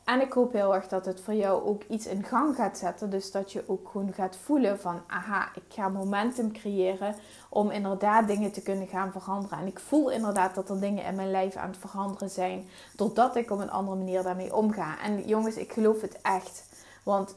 En 0.04 0.20
ik 0.20 0.32
hoop 0.32 0.52
heel 0.52 0.74
erg 0.74 0.88
dat 0.88 1.06
het 1.06 1.20
voor 1.20 1.34
jou 1.34 1.64
ook 1.64 1.82
iets 1.88 2.06
in 2.06 2.24
gang 2.24 2.56
gaat 2.56 2.78
zetten. 2.78 3.10
Dus 3.10 3.30
dat 3.30 3.52
je 3.52 3.64
ook 3.66 3.88
gewoon 3.88 4.12
gaat 4.12 4.36
voelen 4.36 4.80
van, 4.80 5.02
aha, 5.06 5.48
ik 5.54 5.62
ga 5.68 5.88
momentum 5.88 6.52
creëren 6.52 7.14
om 7.48 7.70
inderdaad 7.70 8.26
dingen 8.26 8.52
te 8.52 8.62
kunnen 8.62 8.88
gaan 8.88 9.12
veranderen. 9.12 9.58
En 9.58 9.66
ik 9.66 9.78
voel 9.78 10.10
inderdaad 10.10 10.54
dat 10.54 10.70
er 10.70 10.80
dingen 10.80 11.04
in 11.04 11.14
mijn 11.14 11.30
lijf 11.30 11.56
aan 11.56 11.68
het 11.68 11.78
veranderen 11.78 12.30
zijn. 12.30 12.68
Doordat 12.96 13.36
ik 13.36 13.50
op 13.50 13.58
een 13.58 13.70
andere 13.70 13.96
manier 13.96 14.22
daarmee 14.22 14.56
omga. 14.56 15.00
En 15.00 15.26
jongens, 15.26 15.56
ik 15.56 15.72
geloof 15.72 16.00
het 16.00 16.18
echt. 16.22 16.64
Want 17.02 17.36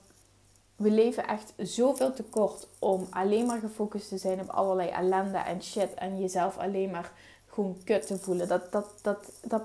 we 0.76 0.92
leven 0.92 1.28
echt 1.28 1.54
zoveel 1.58 2.14
te 2.14 2.24
kort 2.24 2.68
om 2.80 3.08
alleen 3.10 3.46
maar 3.46 3.60
gefocust 3.60 4.10
te 4.10 4.18
zijn 4.18 4.40
op 4.40 4.50
allerlei 4.50 4.90
ellende 4.90 5.38
en 5.38 5.64
shit. 5.64 5.94
En 5.94 6.20
jezelf 6.20 6.58
alleen 6.58 6.92
maar 6.92 7.12
kut 7.84 8.08
te 8.08 8.18
voelen. 8.18 8.48
Dat, 8.48 8.72
dat, 8.72 8.86
dat, 9.02 9.18
dat 9.42 9.62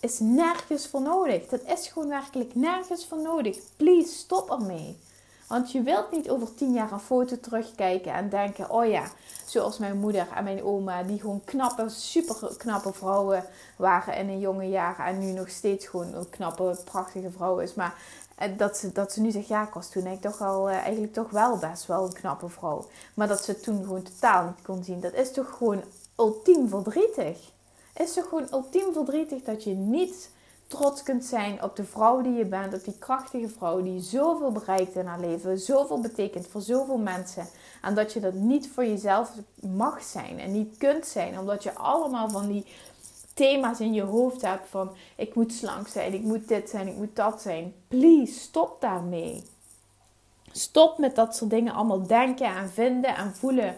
is 0.00 0.18
nergens 0.18 0.86
voor 0.86 1.02
nodig. 1.02 1.46
Dat 1.46 1.62
is 1.62 1.88
gewoon 1.88 2.08
werkelijk 2.08 2.54
nergens 2.54 3.06
voor 3.06 3.20
nodig. 3.20 3.58
Please, 3.76 4.12
stop 4.14 4.50
ermee. 4.50 4.98
Want 5.46 5.72
je 5.72 5.82
wilt 5.82 6.10
niet 6.10 6.30
over 6.30 6.54
tien 6.54 6.72
jaar 6.72 6.92
een 6.92 7.00
foto 7.00 7.40
terugkijken 7.40 8.12
en 8.12 8.28
denken: 8.28 8.70
oh 8.70 8.86
ja, 8.86 9.10
zoals 9.46 9.78
mijn 9.78 9.98
moeder 9.98 10.28
en 10.34 10.44
mijn 10.44 10.64
oma, 10.64 11.02
die 11.02 11.20
gewoon 11.20 11.44
knappe, 11.44 11.88
super 11.88 12.54
knappe 12.56 12.92
vrouwen 12.92 13.44
waren 13.76 14.16
in 14.16 14.28
hun 14.28 14.40
jonge 14.40 14.68
jaren 14.68 15.04
en 15.04 15.18
nu 15.18 15.32
nog 15.32 15.48
steeds 15.48 15.86
gewoon 15.86 16.14
een 16.14 16.30
knappe, 16.30 16.78
prachtige 16.84 17.30
vrouw 17.30 17.58
is. 17.58 17.74
Maar 17.74 17.94
eh, 18.36 18.50
dat 18.56 18.76
ze, 18.76 18.92
dat 18.92 19.12
ze 19.12 19.20
nu 19.20 19.30
zegt: 19.30 19.48
ja, 19.48 19.66
ik 19.66 19.74
was 19.74 19.88
toen 19.88 20.04
eigenlijk 20.04 20.36
toch, 20.36 20.48
al, 20.48 20.68
eh, 20.68 20.76
eigenlijk 20.76 21.12
toch 21.12 21.30
wel 21.30 21.56
best 21.56 21.86
wel 21.86 22.04
een 22.04 22.12
knappe 22.12 22.48
vrouw. 22.48 22.86
Maar 23.14 23.28
dat 23.28 23.44
ze 23.44 23.60
toen 23.60 23.82
gewoon 23.82 24.02
totaal 24.02 24.44
niet 24.44 24.62
kon 24.62 24.84
zien. 24.84 25.00
Dat 25.00 25.14
is 25.14 25.32
toch 25.32 25.56
gewoon 25.56 25.82
ultiem 26.16 26.68
verdrietig. 26.68 27.38
Is 27.94 28.12
toch 28.12 28.28
gewoon 28.28 28.48
ultiem 28.52 28.92
verdrietig 28.92 29.42
dat 29.42 29.64
je 29.64 29.74
niet 29.74 30.30
trots 30.66 31.02
kunt 31.02 31.24
zijn 31.24 31.62
op 31.62 31.76
de 31.76 31.84
vrouw 31.84 32.20
die 32.22 32.32
je 32.32 32.44
bent, 32.44 32.74
op 32.74 32.84
die 32.84 32.98
krachtige 32.98 33.48
vrouw 33.48 33.82
die 33.82 34.00
zoveel 34.00 34.52
bereikt 34.52 34.94
in 34.94 35.06
haar 35.06 35.20
leven, 35.20 35.58
zoveel 35.58 36.00
betekent 36.00 36.46
voor 36.46 36.60
zoveel 36.60 36.98
mensen. 36.98 37.46
En 37.82 37.94
dat 37.94 38.12
je 38.12 38.20
dat 38.20 38.34
niet 38.34 38.68
voor 38.68 38.84
jezelf 38.84 39.32
mag 39.60 40.02
zijn 40.02 40.38
en 40.38 40.52
niet 40.52 40.76
kunt 40.76 41.06
zijn, 41.06 41.38
omdat 41.38 41.62
je 41.62 41.74
allemaal 41.74 42.30
van 42.30 42.46
die 42.46 42.66
thema's 43.34 43.80
in 43.80 43.94
je 43.94 44.02
hoofd 44.02 44.42
hebt 44.42 44.68
van 44.68 44.90
ik 45.16 45.34
moet 45.34 45.52
slank 45.52 45.88
zijn, 45.88 46.14
ik 46.14 46.22
moet 46.22 46.48
dit 46.48 46.70
zijn, 46.70 46.88
ik 46.88 46.96
moet 46.96 47.16
dat 47.16 47.42
zijn. 47.42 47.74
Please, 47.88 48.32
stop 48.32 48.80
daarmee. 48.80 49.42
Stop 50.52 50.98
met 50.98 51.14
dat 51.14 51.36
soort 51.36 51.50
dingen 51.50 51.74
allemaal 51.74 52.06
denken 52.06 52.46
en 52.46 52.70
vinden 52.70 53.16
en 53.16 53.34
voelen. 53.34 53.74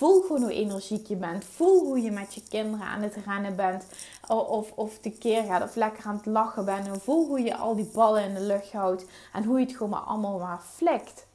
Voel 0.00 0.20
gewoon 0.20 0.42
hoe 0.42 0.52
energiek 0.52 1.06
je 1.06 1.16
bent. 1.16 1.44
Voel 1.44 1.84
hoe 1.84 2.02
je 2.02 2.10
met 2.10 2.34
je 2.34 2.42
kinderen 2.48 2.86
aan 2.86 3.02
het 3.02 3.16
rennen 3.26 3.56
bent. 3.56 3.84
Of, 4.28 4.72
of 4.74 5.00
keer 5.18 5.42
gaat 5.42 5.62
of 5.62 5.74
lekker 5.74 6.04
aan 6.04 6.16
het 6.16 6.26
lachen 6.26 6.64
bent. 6.64 6.86
En 6.86 7.00
voel 7.00 7.26
hoe 7.26 7.42
je 7.42 7.56
al 7.56 7.74
die 7.74 7.90
ballen 7.92 8.24
in 8.24 8.34
de 8.34 8.40
lucht 8.40 8.72
houdt. 8.72 9.04
En 9.32 9.44
hoe 9.44 9.58
je 9.58 9.64
het 9.64 9.76
gewoon 9.76 9.90
maar 9.90 10.00
allemaal 10.00 10.38
maar 10.38 10.60
flikt. 10.74 11.26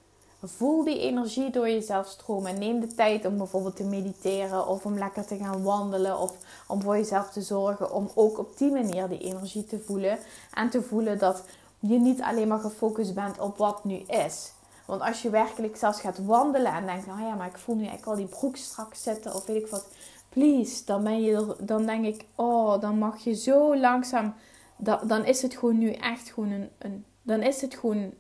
Voel 0.44 0.84
die 0.84 1.00
energie 1.00 1.50
door 1.50 1.70
jezelf 1.70 2.08
stromen. 2.08 2.60
Neem 2.60 2.80
de 2.80 2.88
tijd 2.88 3.26
om 3.26 3.38
bijvoorbeeld 3.38 3.76
te 3.76 3.84
mediteren. 3.84 4.68
Of 4.68 4.86
om 4.86 4.98
lekker 4.98 5.26
te 5.26 5.38
gaan 5.38 5.64
wandelen. 5.64 6.20
Of 6.20 6.34
om 6.68 6.82
voor 6.82 6.96
jezelf 6.96 7.30
te 7.30 7.42
zorgen. 7.42 7.94
Om 7.94 8.10
ook 8.16 8.38
op 8.38 8.58
die 8.58 8.72
manier 8.72 9.08
die 9.08 9.20
energie 9.20 9.66
te 9.66 9.80
voelen. 9.80 10.20
En 10.54 10.70
te 10.70 10.82
voelen 10.82 11.20
dat 11.20 11.44
je 11.80 12.00
niet 12.00 12.22
alleen 12.22 12.48
maar 12.48 12.60
gefocust 12.60 13.14
bent 13.14 13.40
op 13.40 13.58
wat 13.58 13.84
nu 13.84 13.96
is. 13.96 14.54
Want 14.86 15.02
als 15.02 15.22
je 15.22 15.30
werkelijk 15.30 15.76
zelfs 15.76 16.02
gaat 16.02 16.26
wandelen 16.26 16.74
en 16.74 16.86
denkt, 16.86 17.08
oh 17.08 17.20
ja, 17.20 17.36
maar 17.36 17.48
ik 17.48 17.58
voel 17.58 17.76
nu 17.76 17.86
eigenlijk 17.86 18.12
al 18.12 18.26
die 18.26 18.38
broek 18.38 18.58
strak 18.58 18.94
zitten 18.96 19.34
of 19.36 19.46
weet 19.46 19.64
ik 19.64 19.68
wat. 19.68 19.88
Please, 20.30 20.86
dan, 20.86 21.04
ben 21.04 21.22
je, 21.22 21.56
dan 21.60 21.86
denk 21.86 22.06
ik, 22.06 22.26
oh, 22.36 22.82
dan 22.82 22.98
mag 22.98 23.24
je 23.24 23.34
zo 23.34 23.78
langzaam. 23.78 24.34
Dan, 24.78 25.00
dan 25.08 25.26
is 25.26 25.42
het 25.42 25.58
gewoon 25.58 25.78
nu 25.78 25.92
echt 25.92 26.30
gewoon 26.30 26.52
een, 26.52 26.70
een 26.78 27.06
dan 27.26 27.42
is 27.42 27.62
het 27.62 27.76
gewoon 27.76 28.14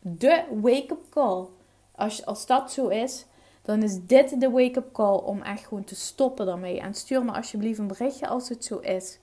de 0.00 0.44
wake-up 0.62 1.08
call. 1.10 1.46
Als, 1.94 2.26
als 2.26 2.46
dat 2.46 2.72
zo 2.72 2.88
is, 2.88 3.26
dan 3.62 3.82
is 3.82 4.06
dit 4.06 4.40
de 4.40 4.50
wake-up 4.50 4.92
call 4.92 5.16
om 5.16 5.42
echt 5.42 5.66
gewoon 5.66 5.84
te 5.84 5.94
stoppen 5.94 6.46
daarmee. 6.46 6.80
En 6.80 6.94
stuur 6.94 7.24
me 7.24 7.32
alsjeblieft 7.32 7.78
een 7.78 7.86
berichtje 7.86 8.28
als 8.28 8.48
het 8.48 8.64
zo 8.64 8.78
is. 8.78 9.18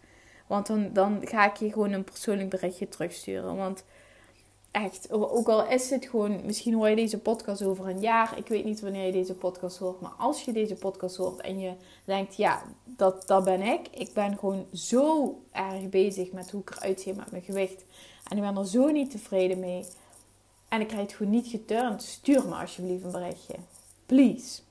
Want 0.48 0.68
dan, 0.68 0.90
dan 0.94 1.20
ga 1.28 1.46
ik 1.46 1.56
je 1.56 1.72
gewoon 1.72 1.92
een 1.92 2.04
persoonlijk 2.04 2.50
berichtje 2.50 2.88
terugsturen. 2.88 3.56
Want 3.56 3.84
echt, 4.74 5.12
ook 5.12 5.48
al 5.48 5.68
is 5.68 5.90
het 5.90 6.06
gewoon, 6.06 6.46
misschien 6.46 6.74
hoor 6.74 6.90
je 6.90 6.96
deze 6.96 7.20
podcast 7.20 7.64
over 7.64 7.88
een 7.88 8.00
jaar. 8.00 8.38
Ik 8.38 8.48
weet 8.48 8.66
niet 8.66 8.82
wanneer 8.82 9.06
je 9.06 9.12
deze 9.12 9.34
podcast 9.34 9.78
hoort. 9.78 10.02
Maar 10.02 10.14
als 10.18 10.44
je 10.44 10.52
deze 10.52 10.76
podcast 10.76 11.16
hoort 11.16 11.42
en 11.42 11.60
je 11.60 11.74
denkt, 12.06 12.36
ja, 12.36 12.64
dat, 12.84 13.28
dat 13.28 13.44
ben 13.44 13.62
ik. 13.62 13.88
Ik 13.88 14.14
ben 14.14 14.38
gewoon 14.38 14.66
zo 14.74 15.36
erg 15.52 15.90
bezig 15.90 16.32
met 16.32 16.52
hoe 16.52 16.62
ik 16.62 16.76
eruit 16.76 17.02
zie 17.02 17.14
met 17.14 17.32
mijn 17.32 17.44
gewicht. 17.44 17.84
En 18.30 18.38
ik 18.38 18.44
ben 18.44 18.58
er 18.58 18.68
zo 18.68 18.92
niet 18.92 19.12
tevreden 19.12 19.60
mee. 19.60 19.86
En 20.70 20.82
ik 20.82 20.88
krijg 20.88 21.02
het 21.02 21.14
gewoon 21.14 21.32
niet 21.32 21.48
geturnd. 21.48 22.04
Stuur 22.04 22.48
me 22.48 22.56
alsjeblieft 22.56 23.04
een 23.04 23.12
berichtje. 23.12 23.56
Please. 24.06 24.62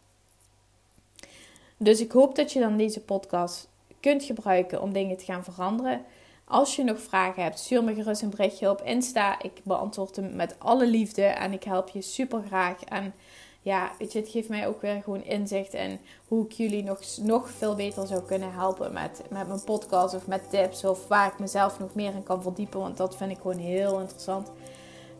Dus 1.76 2.00
ik 2.00 2.12
hoop 2.12 2.34
dat 2.34 2.52
je 2.52 2.60
dan 2.60 2.76
deze 2.76 3.00
podcast 3.00 3.68
kunt 4.00 4.24
gebruiken 4.24 4.82
om 4.82 4.92
dingen 4.92 5.16
te 5.16 5.24
gaan 5.24 5.44
veranderen. 5.44 6.04
Als 6.44 6.76
je 6.76 6.84
nog 6.84 7.00
vragen 7.00 7.42
hebt, 7.42 7.58
stuur 7.58 7.84
me 7.84 7.94
gerust 7.94 8.22
een 8.22 8.30
berichtje 8.30 8.70
op 8.70 8.82
Insta. 8.82 9.42
Ik 9.42 9.60
beantwoord 9.64 10.16
hem 10.16 10.36
met 10.36 10.54
alle 10.58 10.86
liefde 10.86 11.24
en 11.24 11.52
ik 11.52 11.64
help 11.64 11.88
je 11.88 12.02
super 12.02 12.42
graag. 12.46 12.84
En 12.84 13.14
ja, 13.62 13.90
weet 13.98 14.12
je, 14.12 14.18
het 14.18 14.28
geeft 14.28 14.48
mij 14.48 14.66
ook 14.66 14.80
weer 14.80 15.02
gewoon 15.02 15.24
inzicht 15.24 15.74
in 15.74 15.98
hoe 16.28 16.44
ik 16.44 16.52
jullie 16.52 16.82
nog, 16.82 17.00
nog 17.20 17.50
veel 17.50 17.74
beter 17.74 18.06
zou 18.06 18.22
kunnen 18.22 18.52
helpen 18.52 18.92
met, 18.92 19.22
met 19.30 19.46
mijn 19.48 19.64
podcast 19.64 20.14
of 20.14 20.26
met 20.26 20.50
tips. 20.50 20.84
Of 20.84 21.08
waar 21.08 21.32
ik 21.32 21.38
mezelf 21.38 21.78
nog 21.78 21.94
meer 21.94 22.14
in 22.14 22.22
kan 22.22 22.42
verdiepen, 22.42 22.80
want 22.80 22.96
dat 22.96 23.16
vind 23.16 23.30
ik 23.30 23.38
gewoon 23.40 23.58
heel 23.58 24.00
interessant. 24.00 24.50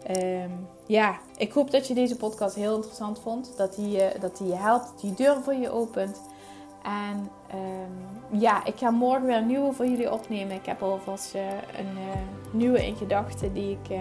Ehm, 0.02 0.50
ja, 0.87 1.18
ik 1.37 1.52
hoop 1.52 1.70
dat 1.70 1.87
je 1.87 1.94
deze 1.94 2.16
podcast 2.16 2.54
heel 2.54 2.74
interessant 2.74 3.18
vond. 3.18 3.56
Dat 3.56 3.74
die, 3.74 4.18
dat 4.20 4.37
die 4.37 4.46
je 4.46 4.56
helpt, 4.56 4.85
dat 4.85 5.00
die 5.00 5.14
deur 5.14 5.42
voor 5.42 5.54
je 5.54 5.70
opent. 5.70 6.20
En 6.82 7.30
um, 7.54 8.40
ja, 8.40 8.64
ik 8.64 8.76
ga 8.76 8.90
morgen 8.90 9.26
weer 9.26 9.36
een 9.36 9.46
nieuwe 9.46 9.72
voor 9.72 9.86
jullie 9.86 10.12
opnemen. 10.12 10.56
Ik 10.56 10.66
heb 10.66 10.82
alvast 10.82 11.34
uh, 11.34 11.42
een 11.50 11.98
uh, 11.98 12.52
nieuwe 12.52 12.86
in 12.86 12.96
gedachten 12.96 13.52
die 13.52 13.78
ik 13.82 13.90
uh, 13.90 14.00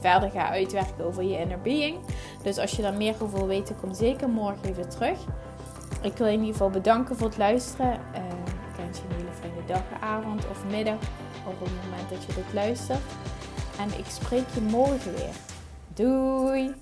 verder 0.00 0.30
ga 0.30 0.48
uitwerken 0.48 1.04
over 1.04 1.22
je 1.22 1.38
inner 1.38 1.60
being. 1.60 1.98
Dus 2.42 2.58
als 2.58 2.76
je 2.76 2.82
daar 2.82 2.94
meer 2.94 3.14
over 3.22 3.38
wil 3.38 3.46
weten, 3.46 3.76
kom 3.80 3.94
zeker 3.94 4.28
morgen 4.28 4.64
even 4.64 4.88
terug. 4.88 5.18
Ik 6.02 6.16
wil 6.16 6.26
je 6.26 6.32
in 6.32 6.38
ieder 6.38 6.52
geval 6.52 6.70
bedanken 6.70 7.16
voor 7.16 7.28
het 7.28 7.38
luisteren. 7.38 7.92
ik 7.92 8.76
wens 8.76 8.98
je 8.98 9.04
een 9.08 9.16
hele 9.16 9.32
fijne 9.40 9.66
dag, 9.66 10.00
avond 10.00 10.48
of 10.50 10.64
middag 10.70 10.98
op 11.46 11.60
het 11.60 11.70
moment 11.84 12.10
dat 12.10 12.24
je 12.24 12.34
dit 12.34 12.52
luistert. 12.52 13.00
En 13.78 13.98
ik 13.98 14.06
spreek 14.06 14.48
je 14.54 14.60
morgen 14.60 15.12
weer. 15.12 15.34
Doei! 15.94 16.74